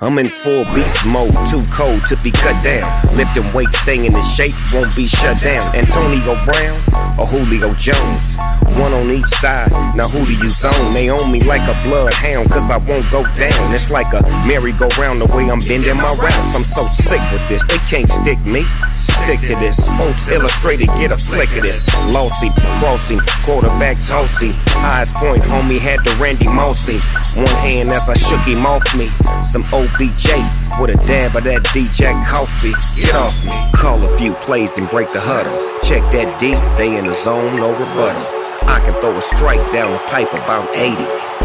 I'm 0.04 0.18
in 0.18 0.30
full 0.30 0.66
beast 0.74 1.06
mode, 1.06 1.32
too 1.48 1.64
cold 1.72 2.08
to 2.08 2.18
be 2.24 2.32
cut 2.32 2.64
down. 2.64 2.90
Lifting 3.16 3.54
weights, 3.54 3.78
staying 3.78 4.06
in 4.06 4.20
shape, 4.24 4.56
won't 4.74 4.96
be 4.96 5.06
shut 5.06 5.40
down. 5.42 5.76
Antonio 5.76 6.44
Brown 6.44 6.76
or 7.20 7.28
Julio 7.28 7.72
Jones, 7.76 8.36
one 8.80 8.94
on 8.94 9.12
each 9.12 9.28
side. 9.28 9.70
Now 9.96 10.08
who 10.08 10.26
do 10.26 10.34
you 10.34 10.50
zone? 10.50 10.94
They 10.96 11.12
own 11.12 11.32
me 11.32 11.44
like 11.44 11.62
a 11.70 11.80
bloodhound, 11.88 12.50
cause 12.50 12.68
I 12.72 12.78
won't 12.78 13.12
go 13.12 13.22
down. 13.36 13.76
It's 13.76 13.92
like 13.92 14.12
a 14.14 14.24
merry-go-round 14.48 15.22
the 15.22 15.28
way 15.28 15.52
I'm 15.52 15.60
bending 15.60 15.98
my 15.98 16.16
routes. 16.16 16.56
I'm 16.56 16.64
so 16.64 16.88
sick 16.88 17.22
with 17.32 17.48
this, 17.48 17.64
they 17.66 17.78
can't 17.88 18.10
stick 18.10 18.40
me. 18.40 18.66
Stick 19.04 19.40
to 19.42 19.56
this. 19.56 19.86
Sports 19.86 20.30
Illustrated, 20.30 20.88
get 20.98 21.12
a 21.12 21.18
flick 21.18 21.50
of 21.58 21.64
this. 21.64 21.88
Lossy, 22.14 22.50
crossing, 22.80 23.20
quarterbacks 23.46 24.10
horsey. 24.10 24.52
Highest 24.78 25.16
point, 25.16 25.44
homie, 25.44 25.80
had 25.80 26.04
the 26.04 26.16
Randy 26.22 26.48
Mossy. 26.48 27.00
One 27.36 27.48
hand 27.48 27.90
as 27.90 28.08
I 28.10 28.14
shook 28.14 28.42
him 28.42 28.66
off 28.66 28.84
me. 28.96 29.10
Some 29.44 29.66
OBJ 29.94 30.32
with 30.80 30.90
a 30.90 31.00
dab 31.06 31.36
of 31.36 31.44
that 31.44 31.64
DJ 31.76 32.16
coffee. 32.26 32.74
Get 32.96 33.14
off 33.14 33.36
me. 33.44 33.52
Call 33.74 34.02
a 34.04 34.18
few 34.18 34.34
plays 34.46 34.72
and 34.78 34.90
break 34.90 35.12
the 35.12 35.20
huddle. 35.20 35.54
Check 35.84 36.02
that 36.14 36.40
deep, 36.40 36.60
they 36.78 36.98
in 36.98 37.08
the 37.08 37.14
zone, 37.14 37.56
no 37.58 37.72
rebuttal. 37.74 38.24
I 38.70 38.80
can 38.80 38.94
throw 39.02 39.16
a 39.18 39.22
strike 39.22 39.62
down 39.74 39.92
the 39.92 40.00
pipe 40.08 40.32
about 40.34 40.70
80. 40.76 40.96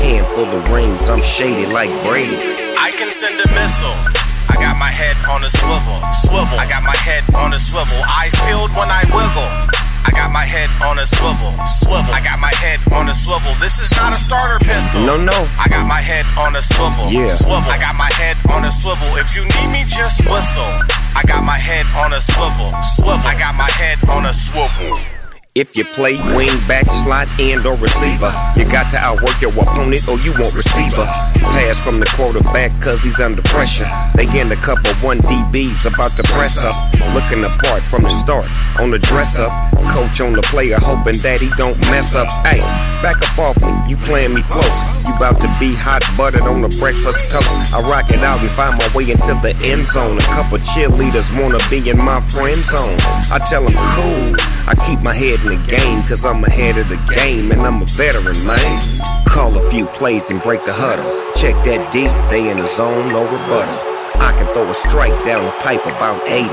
Handful 0.01 0.47
of 0.47 0.63
rings, 0.71 1.09
I'm 1.09 1.23
shady 1.23 1.67
like 1.73 1.91
Brady. 2.05 2.37
I 2.77 2.93
can 2.95 3.11
send 3.11 3.35
a 3.41 3.49
missile. 3.57 3.97
I 4.49 4.57
got 4.61 4.77
my 4.79 4.91
head 4.91 5.17
on 5.27 5.43
a 5.43 5.51
swivel, 5.51 5.99
swivel. 6.23 6.59
I 6.59 6.69
got 6.69 6.85
my 6.85 6.97
head 6.97 7.25
on 7.35 7.53
a 7.53 7.59
swivel. 7.59 7.99
Eyes 8.07 8.35
peeled 8.47 8.71
when 8.73 8.89
I 8.89 9.03
wiggle. 9.11 9.76
I 10.07 10.11
got 10.15 10.31
my 10.31 10.45
head 10.47 10.71
on 10.83 10.99
a 10.99 11.07
swivel, 11.07 11.53
swivel. 11.67 12.15
I 12.15 12.23
got 12.23 12.39
my 12.39 12.55
head 12.63 12.79
on 12.93 13.09
a 13.09 13.15
swivel. 13.15 13.53
This 13.59 13.79
is 13.83 13.91
not 13.99 14.13
a 14.13 14.17
starter 14.17 14.59
pistol. 14.65 15.01
No, 15.03 15.17
no. 15.19 15.39
I 15.59 15.67
got 15.69 15.85
my 15.87 16.01
head 16.01 16.25
on 16.39 16.55
a 16.55 16.63
swivel, 16.63 17.11
Yeah. 17.11 17.27
swivel. 17.27 17.69
I 17.69 17.79
got 17.79 17.97
my 17.97 18.11
head 18.15 18.37
on 18.49 18.65
a 18.65 18.71
swivel. 18.71 19.17
If 19.17 19.35
you 19.35 19.43
need 19.45 19.69
me, 19.75 19.83
just 19.89 20.21
whistle. 20.31 20.73
I 21.19 21.23
got 21.27 21.43
my 21.43 21.59
head 21.59 21.87
on 21.97 22.13
a 22.13 22.21
swivel, 22.21 22.71
swivel. 22.95 23.27
I 23.27 23.35
got 23.39 23.55
my 23.57 23.71
head 23.71 23.99
on 24.09 24.27
a 24.27 24.35
swivel. 24.35 24.95
If 25.57 25.75
you 25.75 25.87
play 25.87 26.19
wing, 26.37 26.53
back, 26.69 26.85
slot, 26.91 27.29
and 27.41 27.65
or 27.65 27.77
receiver, 27.77 28.31
you 28.59 28.67
got 28.67 28.91
to 28.91 28.99
outwork 28.99 29.41
your 29.41 29.53
opponent 29.53 30.07
or 30.07 30.19
you 30.19 30.35
won't 30.39 30.55
receiver. 30.55 31.07
Pass 31.41 31.79
from 31.79 31.99
the 31.99 32.05
quarterback 32.13 32.79
cause 32.83 33.01
he's 33.01 33.19
under 33.21 33.41
pressure. 33.41 33.89
They 34.15 34.27
getting 34.27 34.53
a 34.53 34.61
couple 34.61 34.93
one 34.97 35.17
DBs 35.21 35.87
about 35.87 36.15
to 36.19 36.25
press 36.25 36.63
up. 36.63 36.75
Looking 37.15 37.43
apart 37.43 37.83
from 37.85 38.03
the 38.03 38.11
start 38.11 38.45
on 38.79 38.91
the 38.91 38.99
dress 38.99 39.39
up. 39.39 39.51
Coach 39.89 40.21
on 40.21 40.35
the 40.35 40.43
player 40.43 40.77
hoping 40.79 41.17
that 41.25 41.41
he 41.41 41.49
don't 41.57 41.79
mess 41.89 42.15
up. 42.15 42.29
Hey, 42.45 42.59
back 43.01 43.17
up 43.17 43.39
off 43.39 43.57
me, 43.63 43.73
you 43.89 43.97
playing 44.05 44.35
me 44.35 44.43
close. 44.43 44.77
You 45.09 45.17
about 45.17 45.41
to 45.41 45.49
be 45.59 45.73
hot 45.73 46.05
buttered 46.19 46.43
on 46.43 46.61
the 46.61 46.69
breakfast 46.79 47.33
toast. 47.33 47.49
I 47.73 47.81
rock 47.81 48.11
it 48.11 48.21
out 48.21 48.41
and 48.41 48.51
find 48.51 48.77
my 48.77 48.93
way 48.93 49.11
into 49.11 49.33
the 49.41 49.57
end 49.65 49.87
zone. 49.87 50.19
A 50.19 50.29
couple 50.37 50.59
cheerleaders 50.59 51.33
wanna 51.41 51.61
be 51.71 51.89
in 51.89 51.97
my 51.97 52.21
friend 52.21 52.61
zone. 52.63 52.99
I 53.33 53.41
tell 53.49 53.65
them 53.65 53.73
cool. 53.97 54.37
I 54.69 54.75
keep 54.85 55.01
my 55.01 55.15
head 55.15 55.46
in 55.47 55.61
the 55.61 55.67
game, 55.67 56.03
cause 56.05 56.25
I'm 56.25 56.43
ahead 56.45 56.79
of 56.79 56.89
the 56.89 56.99
game 57.15 57.53
and 57.53 57.63
I'm 57.63 57.83
a 57.83 57.87
veteran, 57.95 58.37
man. 58.45 59.25
Call 59.27 59.57
a 59.57 59.71
few 59.71 59.87
plays 59.87 60.29
and 60.31 60.43
break 60.43 60.65
the 60.65 60.73
huddle. 60.73 61.07
Check 61.35 61.55
that 61.65 61.93
deep, 61.93 62.11
they 62.31 62.51
in 62.51 62.59
the 62.59 62.67
zone, 62.67 63.09
no 63.13 63.23
rebuttal. 63.23 63.79
I 64.19 64.33
can 64.35 64.47
throw 64.55 64.69
a 64.69 64.75
strike 64.75 65.15
down 65.25 65.45
the 65.45 65.55
pipe 65.63 65.85
about 65.87 66.19
80. 66.27 66.49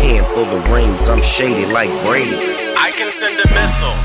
Handful 0.00 0.44
of 0.44 0.62
rings, 0.70 1.08
I'm 1.08 1.22
shady 1.22 1.66
like 1.72 1.90
Brady. 2.06 2.38
I 2.78 2.92
can 2.96 3.10
send 3.12 3.36
a 3.36 3.48
missile. 3.52 3.96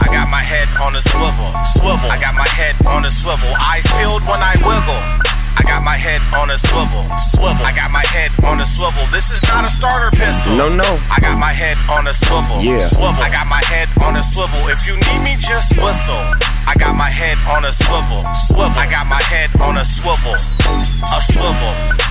I 0.00 0.08
got 0.08 0.30
my 0.30 0.42
head 0.42 0.68
on 0.80 0.96
a 0.96 1.02
swivel, 1.02 1.50
swivel. 1.76 2.08
I 2.08 2.16
got 2.20 2.34
my 2.34 2.48
head 2.48 2.74
on 2.86 3.04
a 3.04 3.10
swivel. 3.10 3.52
Eyes 3.58 3.84
peeled 3.98 4.22
when 4.24 4.40
I 4.40 4.56
wiggle. 4.64 5.29
I 5.56 5.62
got 5.66 5.82
my 5.82 5.96
head 5.96 6.20
on 6.34 6.50
a 6.50 6.58
swivel, 6.58 7.04
swivel. 7.18 7.64
I 7.64 7.72
got 7.74 7.90
my 7.90 8.04
head 8.06 8.30
on 8.44 8.60
a 8.60 8.66
swivel. 8.66 9.04
This 9.12 9.30
is 9.30 9.42
not 9.48 9.64
a 9.64 9.68
starter 9.68 10.10
pistol. 10.16 10.54
No, 10.54 10.68
no. 10.68 10.98
I 11.10 11.18
got 11.20 11.38
my 11.38 11.52
head 11.52 11.76
on 11.88 12.06
a 12.06 12.14
swivel, 12.14 12.62
Yeah. 12.62 12.78
swivel. 12.78 13.22
I 13.22 13.30
got 13.30 13.46
my 13.46 13.62
head 13.64 13.88
on 14.02 14.16
a 14.16 14.22
swivel. 14.22 14.68
If 14.68 14.86
you 14.86 14.94
need 14.96 15.20
me, 15.22 15.36
just 15.38 15.76
whistle. 15.76 16.24
I 16.66 16.74
got 16.78 16.94
my 16.96 17.10
head 17.10 17.38
on 17.48 17.64
a 17.64 17.72
swivel, 17.72 18.22
swivel. 18.34 18.78
I 18.78 18.86
got 18.90 19.06
my 19.06 19.22
head 19.22 19.50
on 19.60 19.76
a 19.76 19.84
swivel, 19.84 20.34
a 20.34 21.20
swivel. 21.32 22.09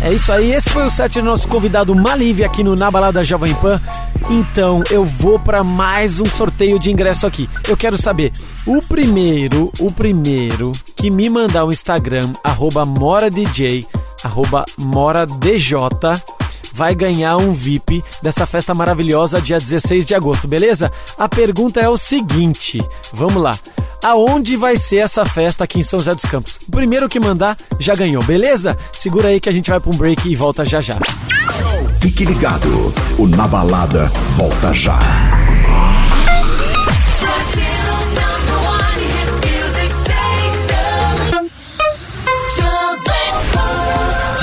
É 0.00 0.12
isso 0.12 0.32
aí, 0.32 0.52
esse 0.52 0.70
foi 0.70 0.86
o 0.86 0.90
set 0.90 1.14
do 1.14 1.24
nosso 1.24 1.48
convidado 1.48 1.94
Malive 1.94 2.44
aqui 2.44 2.62
no 2.62 2.74
Na 2.74 2.90
Balada 2.90 3.22
Jovem 3.22 3.54
Pan. 3.54 3.80
Então 4.30 4.82
eu 4.90 5.04
vou 5.04 5.38
para 5.38 5.64
mais 5.64 6.20
um 6.20 6.26
sorteio 6.26 6.78
de 6.78 6.90
ingresso 6.90 7.26
aqui. 7.26 7.48
Eu 7.68 7.76
quero 7.76 7.96
saber, 7.96 8.32
o 8.66 8.80
primeiro, 8.80 9.72
o 9.80 9.90
primeiro 9.90 10.72
que 10.96 11.10
me 11.10 11.28
mandar 11.28 11.64
o 11.64 11.70
Instagram, 11.70 12.30
arroba 12.44 12.84
moradj, 12.84 13.86
arroba 14.22 14.64
moradj, 14.78 15.74
vai 16.78 16.94
ganhar 16.94 17.36
um 17.38 17.52
VIP 17.52 18.04
dessa 18.22 18.46
festa 18.46 18.72
maravilhosa 18.72 19.40
dia 19.40 19.58
16 19.58 20.06
de 20.06 20.14
agosto, 20.14 20.46
beleza? 20.46 20.92
A 21.18 21.28
pergunta 21.28 21.80
é 21.80 21.88
o 21.88 21.96
seguinte, 21.96 22.80
vamos 23.12 23.42
lá. 23.42 23.50
Aonde 24.00 24.56
vai 24.56 24.76
ser 24.76 24.98
essa 24.98 25.24
festa 25.24 25.64
aqui 25.64 25.80
em 25.80 25.82
São 25.82 25.98
José 25.98 26.14
dos 26.14 26.24
Campos? 26.26 26.60
O 26.68 26.70
primeiro 26.70 27.08
que 27.08 27.18
mandar 27.18 27.56
já 27.80 27.96
ganhou, 27.96 28.22
beleza? 28.22 28.78
Segura 28.92 29.26
aí 29.26 29.40
que 29.40 29.48
a 29.48 29.52
gente 29.52 29.68
vai 29.68 29.80
para 29.80 29.92
um 29.92 29.98
break 29.98 30.30
e 30.30 30.36
volta 30.36 30.64
já 30.64 30.80
já. 30.80 30.94
Fique 32.00 32.24
ligado, 32.24 32.94
o 33.18 33.26
Na 33.26 33.48
Balada 33.48 34.06
volta 34.36 34.72
já. 34.72 35.47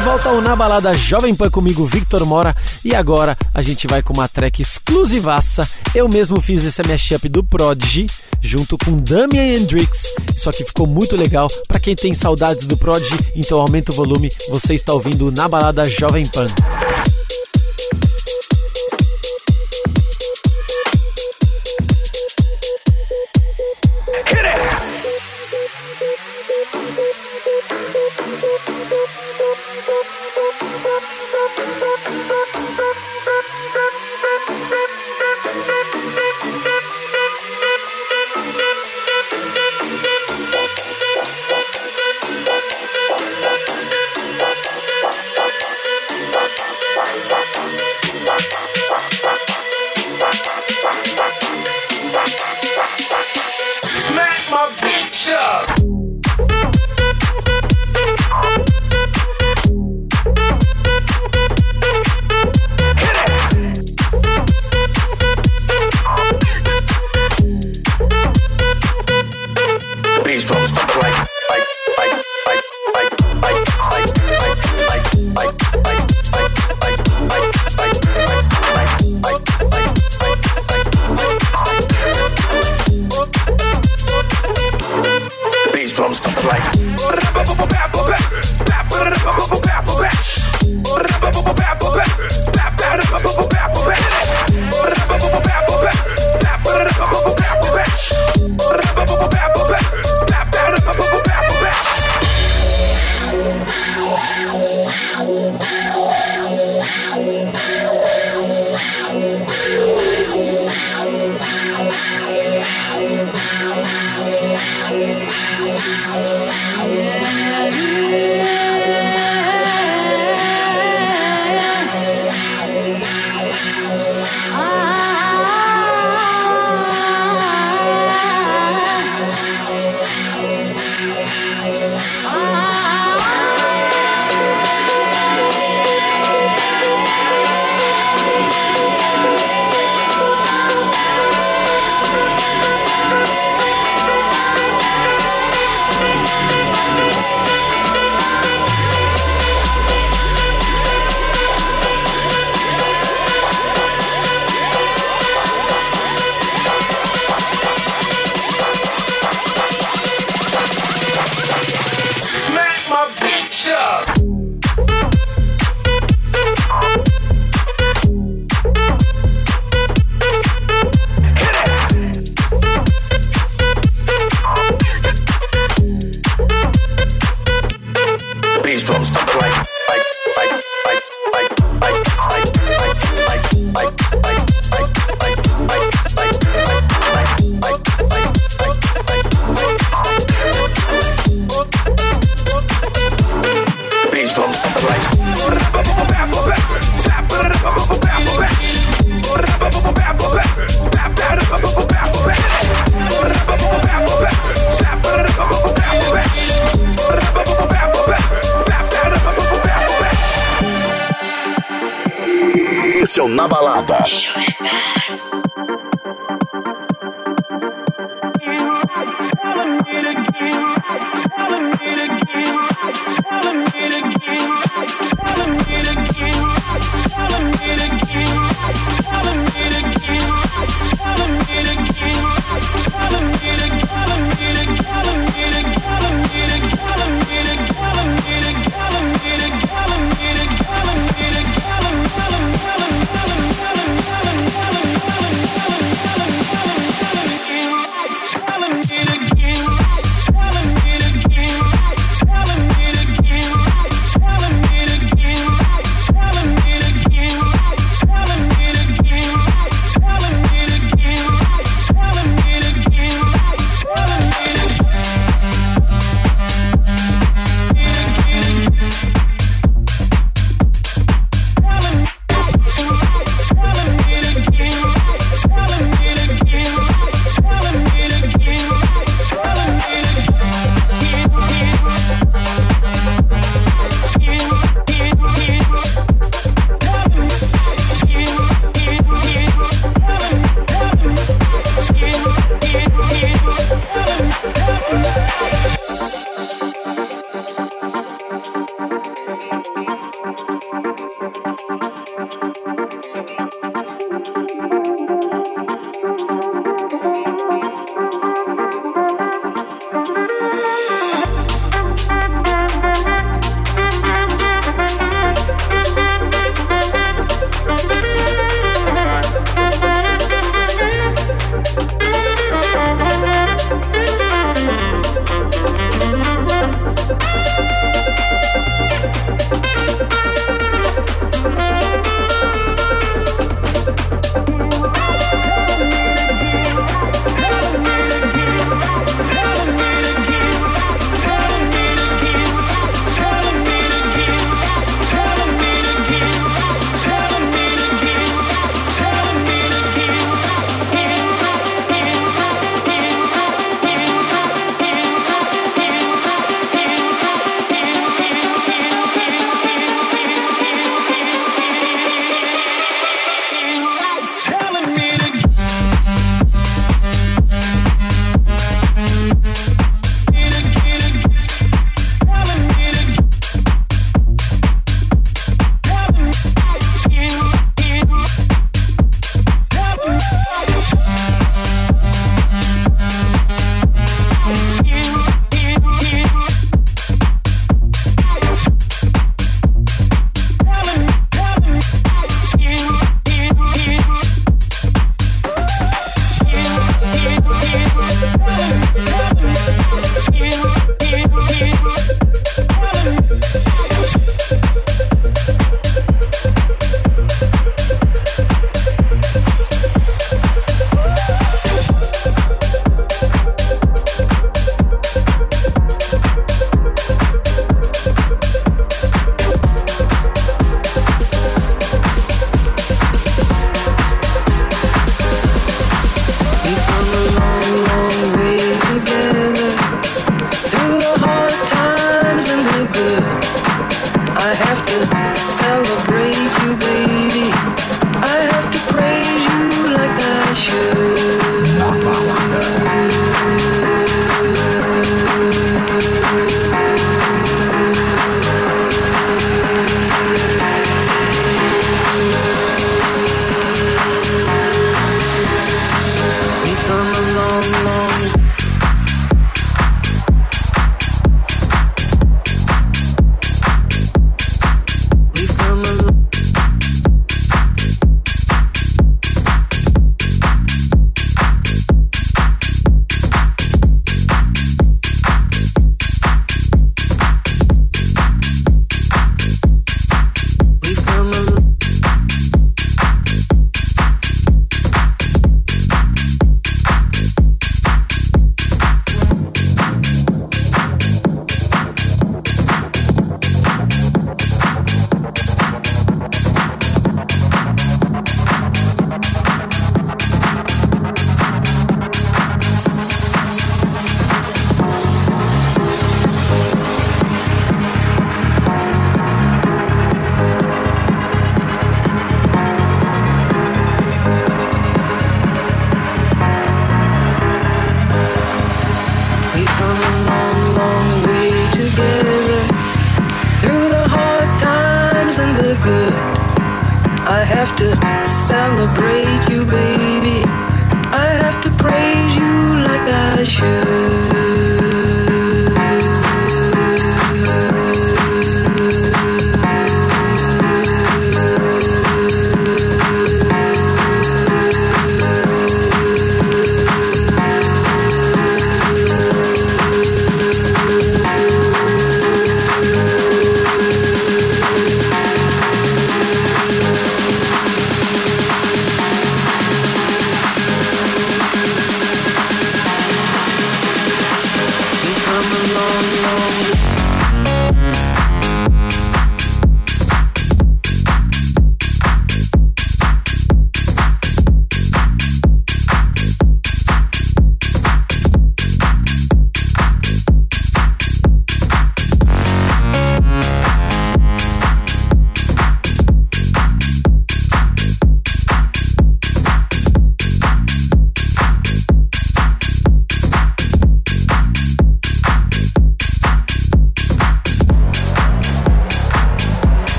Volta 0.00 0.30
ao 0.30 0.40
Na 0.40 0.56
Balada 0.56 0.94
Jovem 0.94 1.34
Pan 1.34 1.50
comigo, 1.50 1.84
Victor 1.84 2.24
Mora. 2.24 2.56
E 2.84 2.94
agora 2.94 3.36
a 3.52 3.60
gente 3.60 3.86
vai 3.86 4.02
com 4.02 4.14
uma 4.14 4.28
track 4.28 4.62
exclusivaça. 4.62 5.68
Eu 5.94 6.08
mesmo 6.08 6.40
fiz 6.40 6.64
esse 6.64 6.82
mashup 6.86 7.28
do 7.28 7.44
Prodigy 7.44 8.06
junto 8.40 8.78
com 8.78 8.98
Damian 8.98 9.54
Hendrix. 9.54 10.04
Isso 10.34 10.48
aqui 10.48 10.64
ficou 10.64 10.86
muito 10.86 11.16
legal. 11.16 11.48
Pra 11.68 11.78
quem 11.78 11.94
tem 11.94 12.14
saudades 12.14 12.66
do 12.66 12.76
Prodigy, 12.76 13.18
então 13.36 13.58
aumenta 13.58 13.92
o 13.92 13.94
volume. 13.94 14.30
Você 14.48 14.74
está 14.74 14.92
ouvindo 14.94 15.30
Na 15.30 15.48
Balada 15.48 15.84
Jovem 15.84 16.26
Pan. 16.26 16.46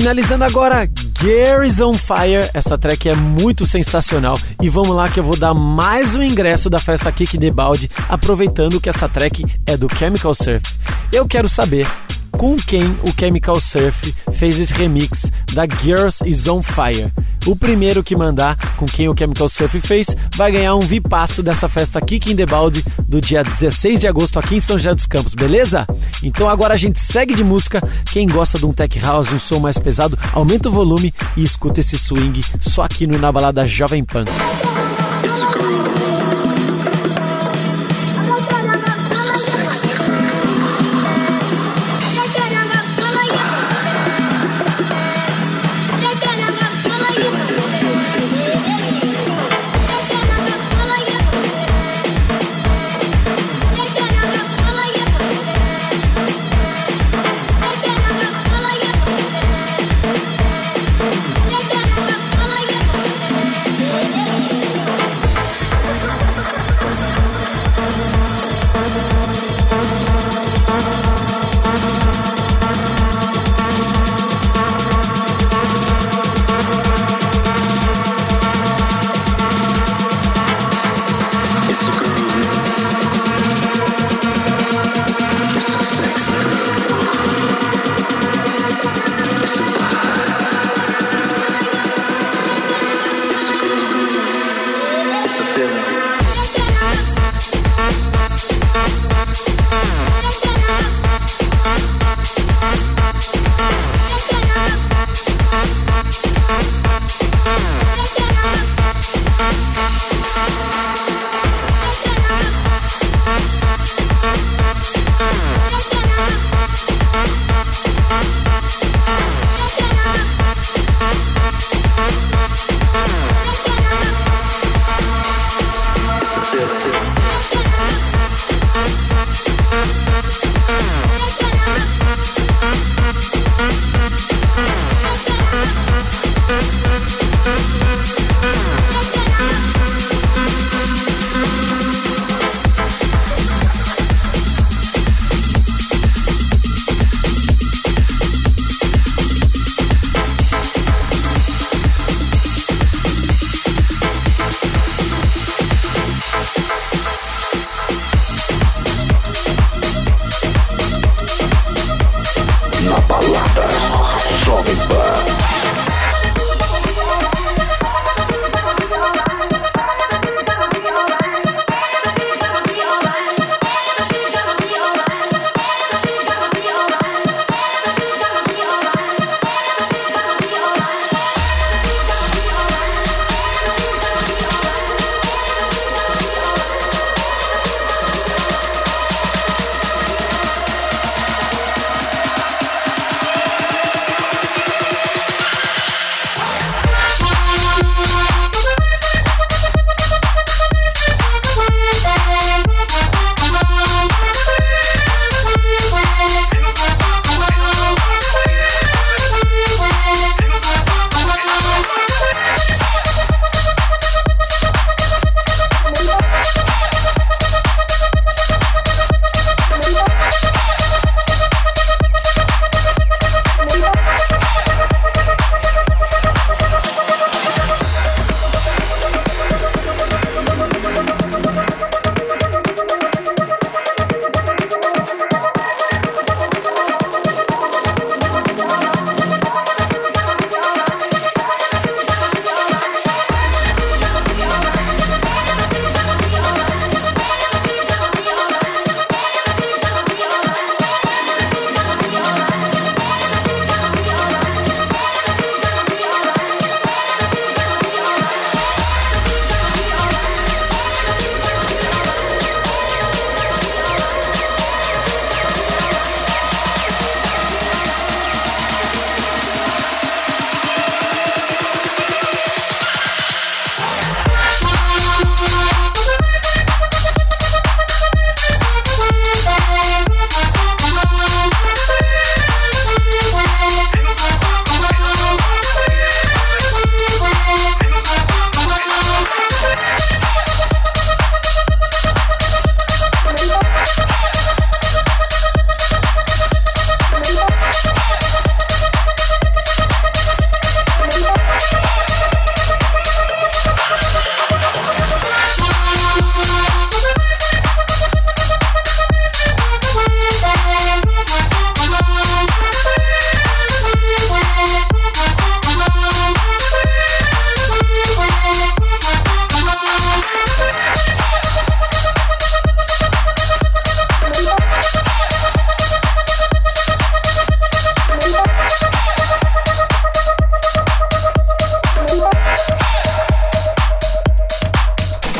Finalizando 0.00 0.44
agora, 0.44 0.88
Gary's 1.22 1.78
on 1.78 1.92
Fire. 1.92 2.48
Essa 2.54 2.78
track 2.78 3.10
é 3.10 3.14
muito 3.14 3.66
sensacional. 3.66 4.34
E 4.62 4.70
vamos 4.70 4.96
lá 4.96 5.10
que 5.10 5.20
eu 5.20 5.24
vou 5.24 5.36
dar 5.36 5.52
mais 5.52 6.14
um 6.14 6.22
ingresso 6.22 6.70
da 6.70 6.78
festa 6.78 7.12
Kick 7.12 7.36
de 7.36 7.50
Balde, 7.50 7.90
aproveitando 8.08 8.80
que 8.80 8.88
essa 8.88 9.10
track 9.10 9.44
é 9.66 9.76
do 9.76 9.94
Chemical 9.94 10.34
Surf. 10.34 10.74
Eu 11.12 11.28
quero 11.28 11.50
saber 11.50 11.86
com 12.30 12.56
quem 12.56 12.82
o 13.02 13.12
Chemical 13.14 13.60
Surf 13.60 14.14
fez 14.32 14.58
esse 14.58 14.72
remix 14.72 15.30
da 15.52 15.64
Girls 15.66 16.26
Is 16.26 16.48
On 16.48 16.62
Fire. 16.62 17.12
O 17.46 17.54
primeiro 17.54 18.02
que 18.02 18.16
mandar 18.16 18.56
com 18.76 18.86
quem 18.86 19.06
o 19.06 19.14
Chemical 19.14 19.50
Surf 19.50 19.78
fez 19.82 20.06
vai 20.34 20.50
ganhar 20.50 20.74
um 20.76 20.80
vipasso 20.80 21.42
dessa 21.42 21.68
festa 21.68 22.00
Kick 22.00 22.32
in 22.32 22.36
the 22.36 22.46
Balde 22.46 22.82
do 23.10 23.20
dia 23.20 23.42
16 23.42 23.98
de 23.98 24.06
agosto 24.06 24.38
aqui 24.38 24.54
em 24.54 24.60
São 24.60 24.78
José 24.78 24.94
dos 24.94 25.04
Campos, 25.04 25.34
beleza? 25.34 25.84
Então 26.22 26.48
agora 26.48 26.74
a 26.74 26.76
gente 26.76 27.00
segue 27.00 27.34
de 27.34 27.42
música. 27.42 27.82
Quem 28.12 28.24
gosta 28.28 28.56
de 28.56 28.64
um 28.64 28.72
tech 28.72 28.96
house, 29.00 29.32
um 29.32 29.38
som 29.40 29.58
mais 29.58 29.76
pesado, 29.76 30.16
aumenta 30.32 30.68
o 30.68 30.72
volume 30.72 31.12
e 31.36 31.42
escuta 31.42 31.80
esse 31.80 31.98
swing 31.98 32.40
só 32.60 32.82
aqui 32.82 33.08
no 33.08 33.18
Na 33.18 33.32
Balada 33.32 33.66
Jovem 33.66 34.04
Pan. 34.04 34.24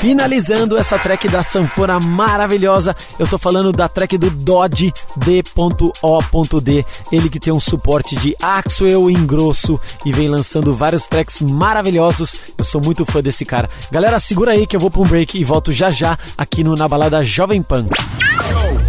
Finalizando 0.01 0.79
essa 0.79 0.99
track 0.99 1.29
da 1.29 1.43
sanfona 1.43 2.01
maravilhosa, 2.01 2.97
eu 3.19 3.29
tô 3.29 3.37
falando 3.37 3.71
da 3.71 3.87
track 3.87 4.17
do 4.17 4.31
Dodge 4.31 4.95
D.O.D. 5.15 6.87
Ele 7.13 7.29
que 7.29 7.39
tem 7.39 7.53
um 7.53 7.61
suporte 7.61 8.17
de 8.17 8.35
Axwell 8.41 9.11
em 9.11 9.27
grosso 9.27 9.79
e 10.03 10.11
vem 10.11 10.27
lançando 10.27 10.75
vários 10.75 11.07
tracks 11.07 11.43
maravilhosos. 11.43 12.35
Eu 12.57 12.65
sou 12.65 12.81
muito 12.83 13.05
fã 13.05 13.21
desse 13.21 13.45
cara. 13.45 13.69
Galera, 13.93 14.19
segura 14.19 14.53
aí 14.53 14.67
que 14.67 14.75
eu 14.75 14.81
vou 14.81 14.91
pra 14.91 15.03
um 15.03 15.07
break 15.07 15.39
e 15.39 15.45
volto 15.45 15.71
já 15.71 15.91
já 15.91 16.19
aqui 16.37 16.65
no 16.65 16.75
Na 16.75 16.89
Balada 16.89 17.23
Jovem 17.23 17.63
Pan. 17.63 17.85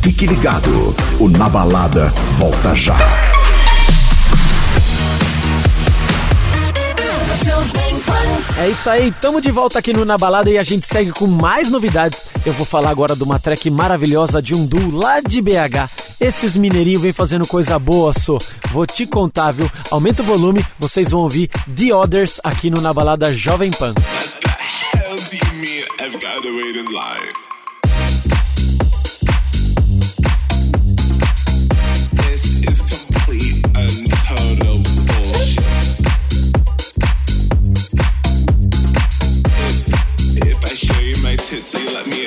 Fique 0.01 0.25
ligado, 0.25 0.95
o 1.19 1.27
Na 1.27 1.49
Balada 1.49 2.07
volta 2.37 2.73
já. 2.73 2.95
É 8.61 8.69
isso 8.69 8.87
aí, 8.91 9.11
tamo 9.13 9.41
de 9.41 9.49
volta 9.49 9.79
aqui 9.79 9.91
no 9.91 10.05
Na 10.05 10.19
Balada 10.19 10.47
e 10.47 10.55
a 10.55 10.61
gente 10.61 10.85
segue 10.85 11.11
com 11.11 11.25
mais 11.25 11.67
novidades. 11.67 12.27
Eu 12.45 12.53
vou 12.53 12.63
falar 12.63 12.91
agora 12.91 13.15
de 13.15 13.23
uma 13.23 13.39
track 13.39 13.71
maravilhosa 13.71 14.39
de 14.39 14.53
um 14.53 14.67
duo 14.67 14.95
lá 14.95 15.19
de 15.19 15.41
BH. 15.41 15.89
Esses 16.19 16.55
mineirinhos 16.55 17.01
vêm 17.01 17.11
fazendo 17.11 17.47
coisa 17.47 17.79
boa, 17.79 18.13
só. 18.13 18.37
Vou 18.71 18.85
te 18.85 19.07
contar, 19.07 19.49
viu? 19.49 19.67
Aumenta 19.89 20.21
o 20.21 20.25
volume, 20.25 20.63
vocês 20.77 21.09
vão 21.09 21.21
ouvir 21.21 21.47
The 21.75 21.91
Others 21.91 22.39
aqui 22.43 22.69
no 22.69 22.79
Na 22.79 22.93
Balada 22.93 23.33
Jovem 23.35 23.71
Pan. 23.71 23.95
hell 24.93 26.41
do 26.83 27.50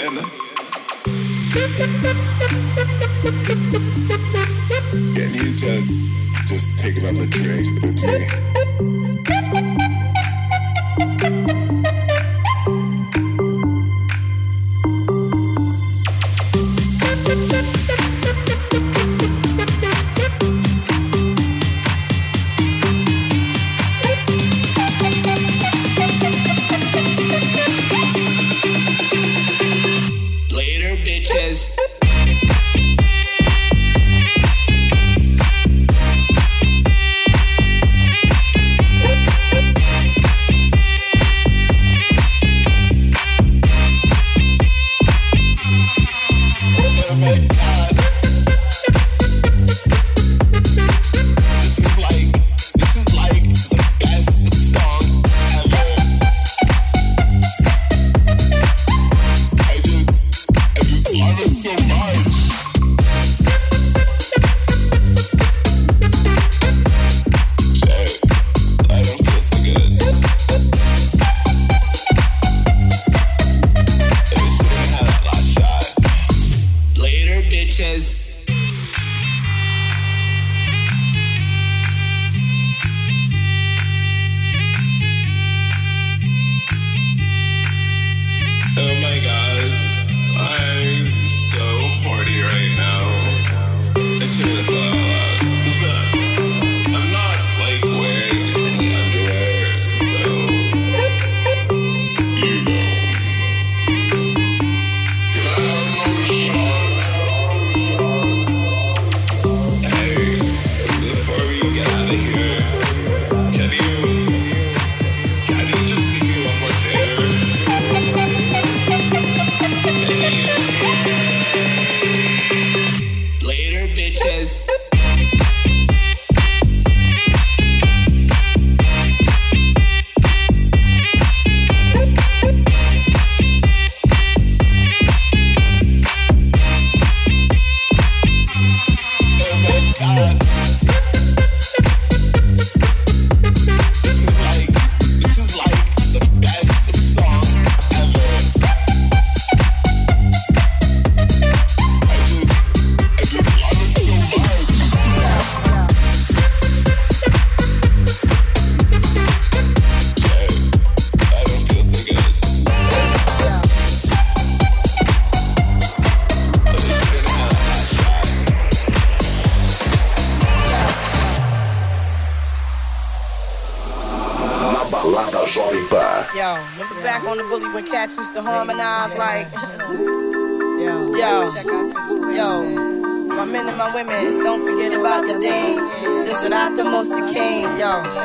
in? 0.04 0.14
Can 5.14 5.34
you 5.34 5.54
just 5.54 6.46
just 6.46 6.82
take 6.82 6.96
another 6.98 7.26
drink 7.26 7.82
with 7.82 8.02
me? 8.02 8.26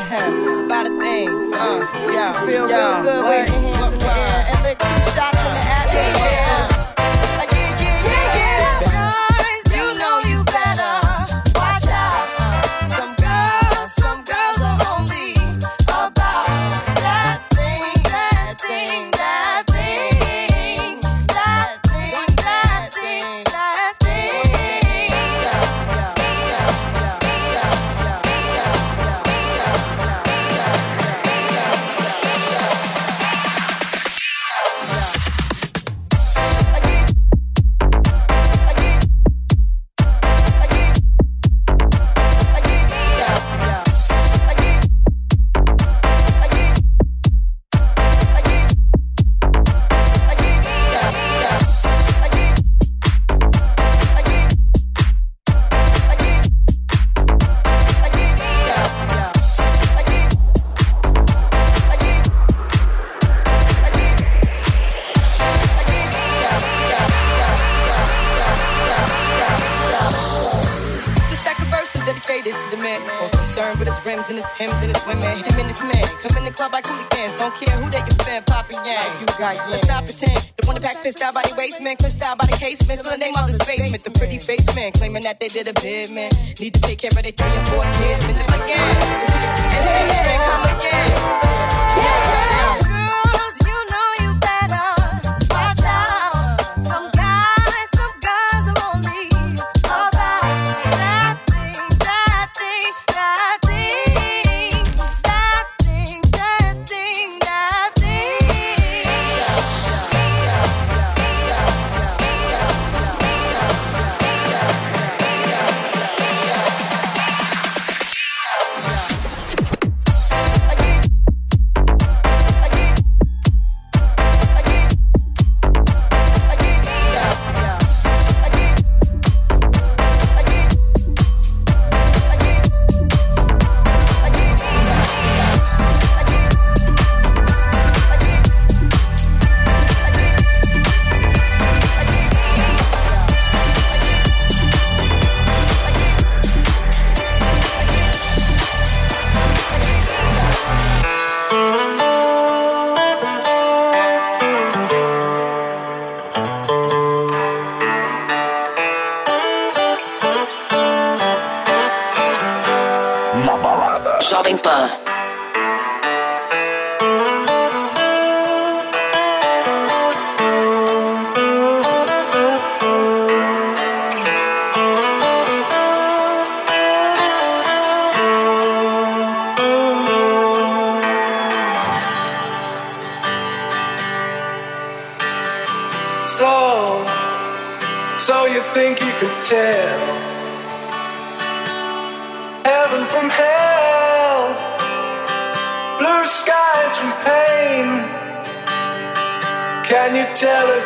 It's 0.01 0.59
about 0.59 0.85
a 0.87 0.97
thing, 0.97 1.27
uh, 1.53 1.79
yo, 2.07 2.45
Feel 2.45 2.69
yo. 2.69 3.01
real 3.01 3.03
good 3.03 3.25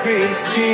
beats. 0.04 0.73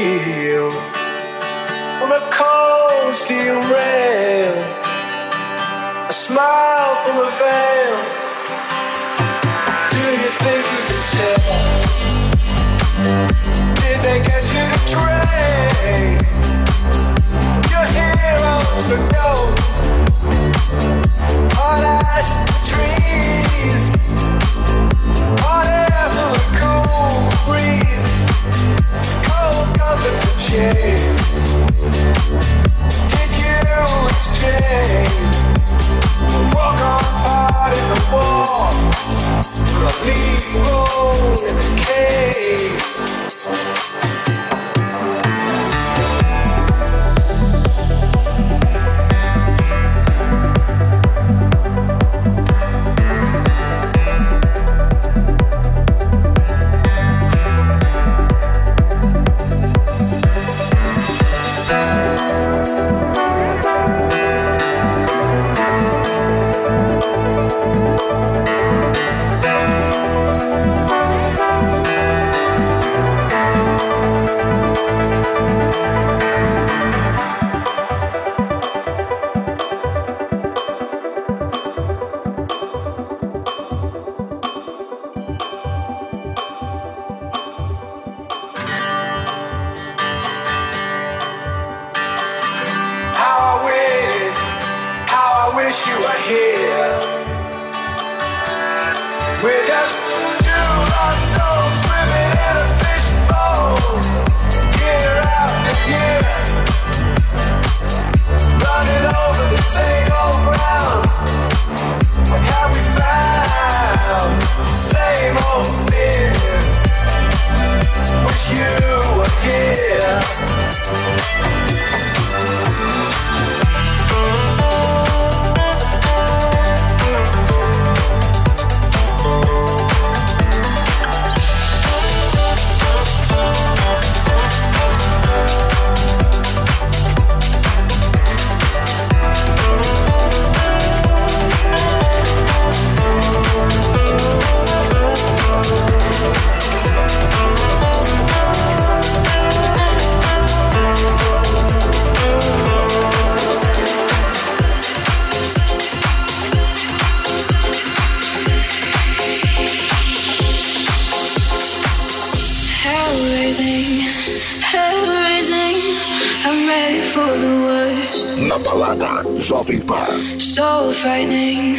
Solving 169.49 169.81
Power. 169.81 170.39
So 170.39 170.93
frightening, 170.93 171.77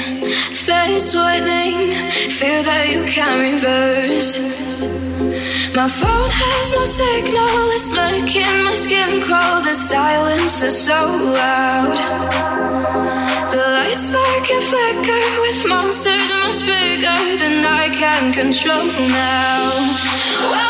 face 0.50 1.14
whitening, 1.14 1.94
fear 2.28 2.64
that 2.64 2.90
you 2.90 3.04
can't 3.04 3.38
reverse. 3.38 4.40
My 5.78 5.86
phone 5.86 6.30
has 6.42 6.66
no 6.74 6.82
signal, 6.84 7.62
it's 7.78 7.92
making 7.94 8.64
my 8.66 8.74
skin 8.74 9.22
crawl. 9.22 9.62
The 9.62 9.74
silence 9.74 10.64
is 10.64 10.76
so 10.84 10.98
loud. 10.98 11.94
The 13.54 13.62
lights 13.62 14.02
spark 14.10 14.50
and 14.50 14.64
flicker 14.70 15.26
with 15.46 15.68
monsters 15.70 16.28
much 16.42 16.66
bigger 16.66 17.22
than 17.38 17.64
I 17.64 17.86
can 17.94 18.32
control 18.32 18.90
now. 19.14 19.70
Well, 20.50 20.69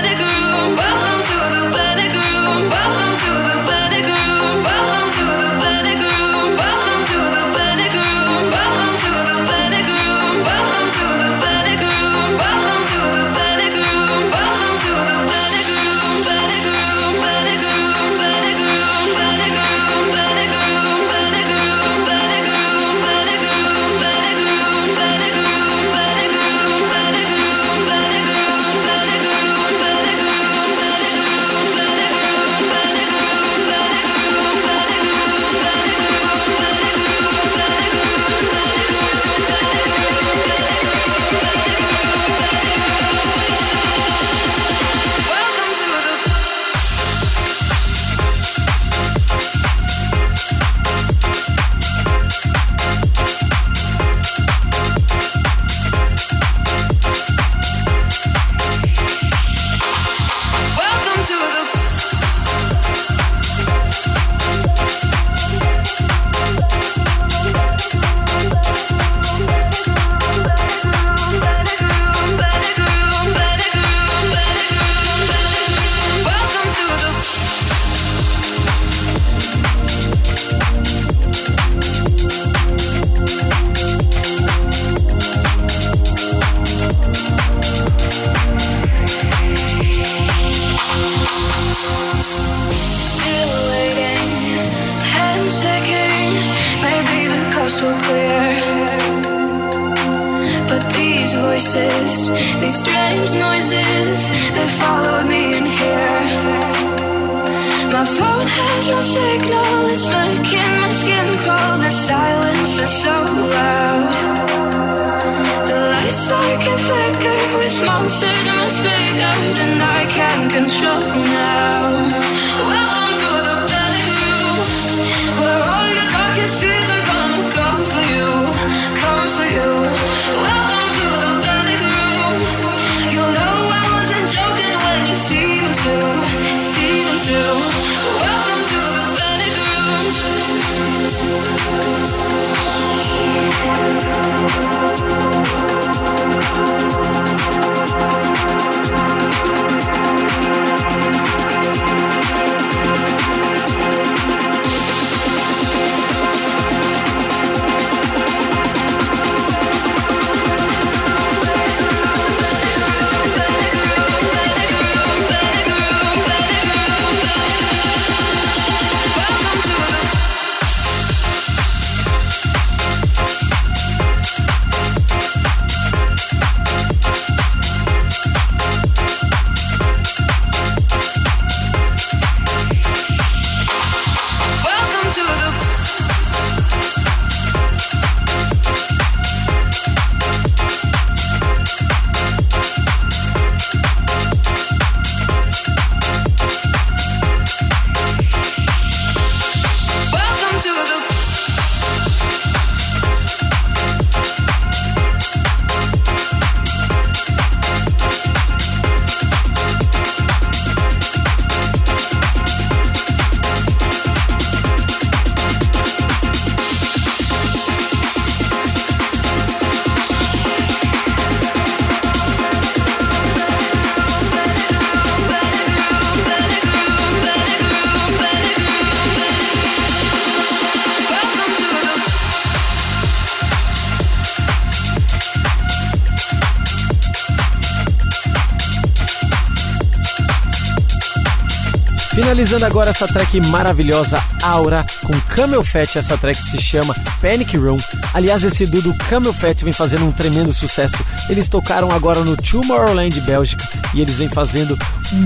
Finalizando 242.51 242.65
agora 242.65 242.89
essa 242.89 243.07
track 243.07 243.39
maravilhosa 243.47 244.21
Aura 244.43 244.85
com 245.05 245.17
Camel 245.33 245.63
Fat, 245.63 245.95
essa 245.95 246.17
track 246.17 246.37
se 246.37 246.59
chama 246.59 246.93
Panic 247.21 247.55
Room. 247.55 247.77
Aliás, 248.13 248.43
esse 248.43 248.65
duo 248.65 248.93
Camel 249.07 249.31
Fat 249.31 249.63
vem 249.63 249.71
fazendo 249.71 250.03
um 250.03 250.11
tremendo 250.11 250.51
sucesso. 250.51 250.97
Eles 251.29 251.47
tocaram 251.47 251.89
agora 251.91 252.25
no 252.25 252.35
Tomorrowland 252.35 253.21
Bélgica 253.21 253.63
e 253.93 254.01
eles 254.01 254.15
vêm 254.15 254.27
fazendo 254.27 254.77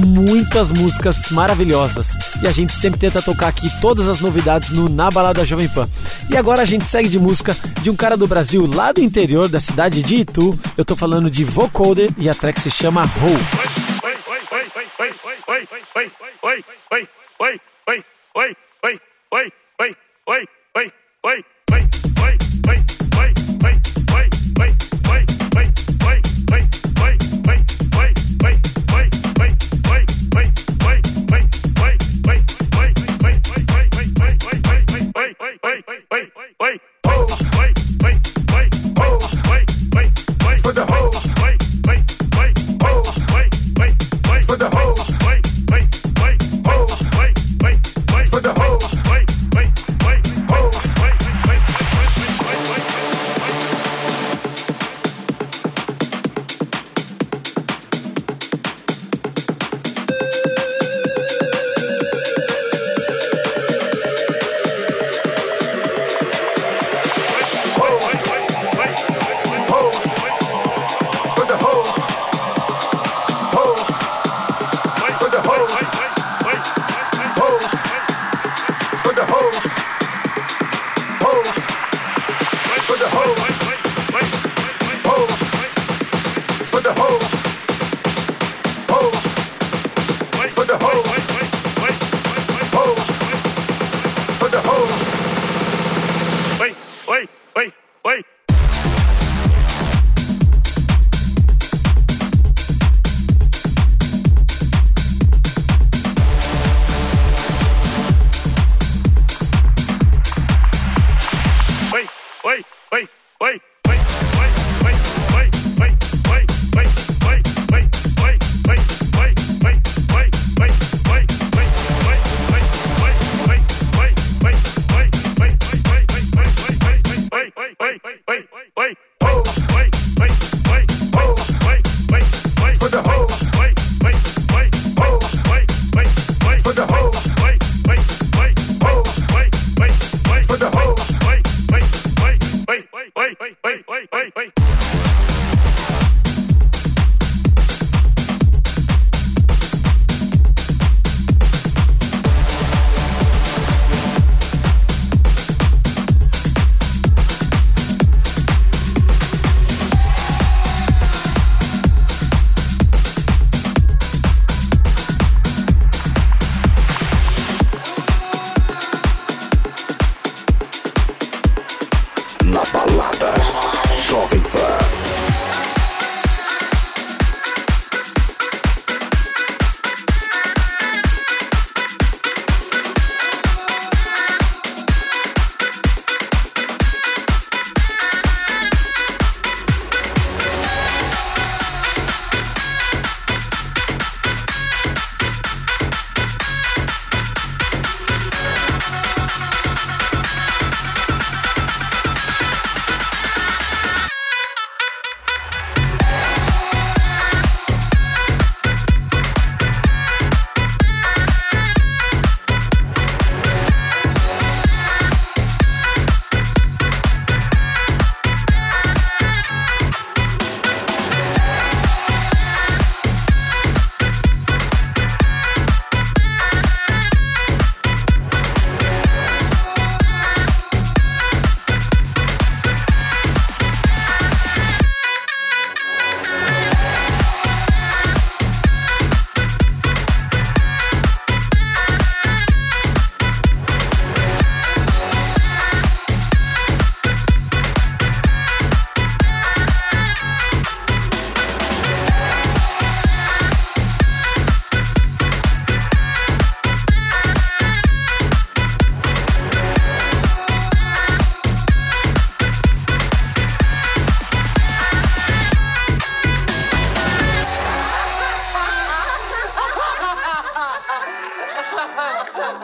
muitas 0.06 0.70
músicas 0.70 1.32
maravilhosas. 1.32 2.16
E 2.44 2.48
a 2.48 2.52
gente 2.52 2.74
sempre 2.74 3.00
tenta 3.00 3.24
tocar 3.24 3.48
aqui 3.48 3.72
todas 3.82 4.08
as 4.08 4.20
novidades 4.20 4.70
no 4.70 4.88
Na 4.88 5.10
Balada 5.10 5.44
Jovem 5.44 5.68
Pan. 5.68 5.90
E 6.30 6.38
agora 6.38 6.62
a 6.62 6.66
gente 6.66 6.86
segue 6.86 7.10
de 7.10 7.18
música 7.18 7.58
de 7.82 7.90
um 7.90 7.96
cara 7.96 8.16
do 8.16 8.28
Brasil 8.28 8.70
lá 8.72 8.92
do 8.92 9.02
interior 9.02 9.48
da 9.48 9.60
cidade 9.60 10.04
de 10.04 10.18
Itu. 10.18 10.56
Eu 10.78 10.86
tô 10.86 10.96
falando 10.96 11.32
de 11.32 11.44
Vocoder 11.44 12.12
e 12.20 12.30
a 12.30 12.36
track 12.36 12.62
se 12.62 12.70
chama 12.70 13.02
Ho. 13.04 13.65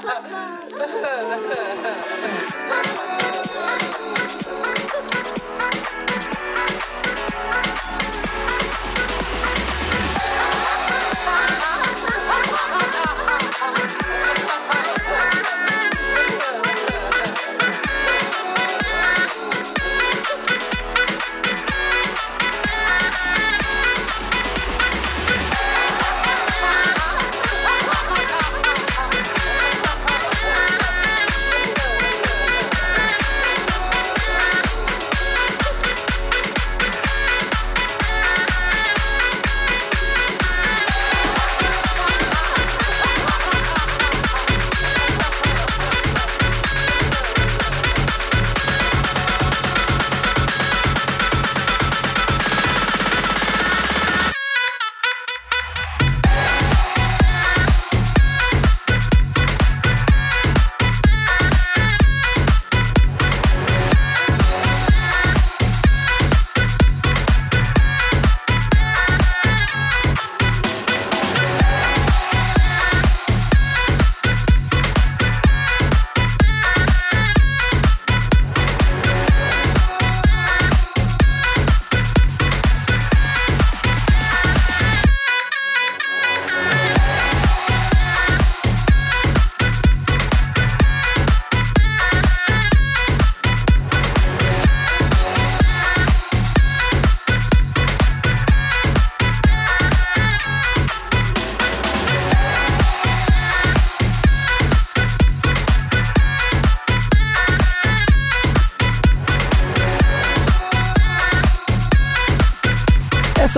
Ha 0.04 0.16
ha 0.32 0.44
ha 0.80 1.38
ha! 1.50 1.71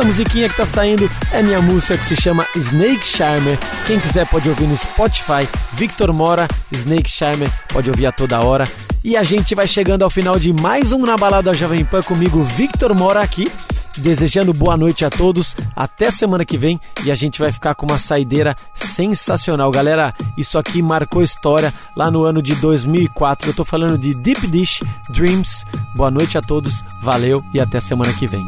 Essa 0.04 0.10
musiquinha 0.10 0.50
que 0.50 0.58
tá 0.58 0.66
saindo 0.66 1.10
é 1.32 1.42
minha 1.42 1.62
música 1.62 1.98
que 1.98 2.06
se 2.06 2.18
chama 2.18 2.46
Snake 2.58 3.08
Charmer. 3.08 3.58
Quem 3.88 3.98
quiser 3.98 4.28
pode 4.28 4.50
ouvir 4.50 4.68
no 4.68 4.76
Spotify. 4.76 5.48
Victor 5.72 6.12
Mora, 6.12 6.46
Snake 6.74 7.10
Charmer, 7.10 7.50
pode 7.72 7.90
ouvir 7.90 8.08
a 8.08 8.12
toda 8.12 8.42
hora. 8.42 8.68
E 9.02 9.16
a 9.16 9.24
gente 9.24 9.56
vai 9.56 9.66
chegando 9.66 10.04
ao 10.04 10.10
final 10.10 10.38
de 10.38 10.52
mais 10.52 10.92
um 10.92 11.06
Na 11.06 11.16
Balada 11.16 11.54
Jovem 11.54 11.86
Pan 11.86 12.02
comigo, 12.02 12.44
Victor 12.44 12.94
Mora 12.94 13.22
aqui. 13.22 13.50
Desejando 13.98 14.54
boa 14.54 14.76
noite 14.76 15.06
a 15.06 15.10
todos, 15.10 15.56
até 15.74 16.12
semana 16.12 16.44
que 16.44 16.58
vem 16.58 16.78
e 17.06 17.12
a 17.12 17.16
gente 17.16 17.40
vai 17.40 17.54
ficar 17.54 17.74
com 17.74 17.86
uma 17.86 17.98
saideira 17.98 18.58
sensacional. 18.76 19.72
Galera, 19.72 20.14
isso 20.38 20.58
aqui 20.58 20.82
marcou 20.82 21.24
história 21.24 21.74
lá 21.96 22.12
no 22.12 22.26
ano 22.26 22.42
de 22.42 22.56
2004. 22.56 23.52
Eu 23.52 23.54
tô 23.54 23.64
falando 23.64 23.98
de 23.98 24.14
Deep 24.14 24.48
Dish 24.48 24.82
Dreams. 25.12 25.64
Boa 25.96 26.12
noite 26.12 26.38
a 26.38 26.42
todos, 26.42 26.84
valeu 27.02 27.42
e 27.54 27.62
até 27.62 27.80
semana 27.80 28.12
que 28.12 28.28
vem. 28.28 28.46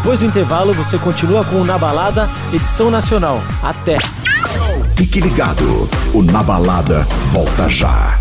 Depois 0.00 0.18
do 0.18 0.24
intervalo 0.24 0.72
você 0.72 0.96
continua 0.96 1.44
com 1.44 1.56
o 1.56 1.64
Na 1.64 1.76
Balada, 1.76 2.26
edição 2.54 2.90
nacional. 2.90 3.42
Até! 3.62 3.98
Fique 4.96 5.20
ligado, 5.20 5.88
o 6.14 6.22
Na 6.22 6.42
Balada 6.42 7.06
volta 7.30 7.68
já. 7.68 8.19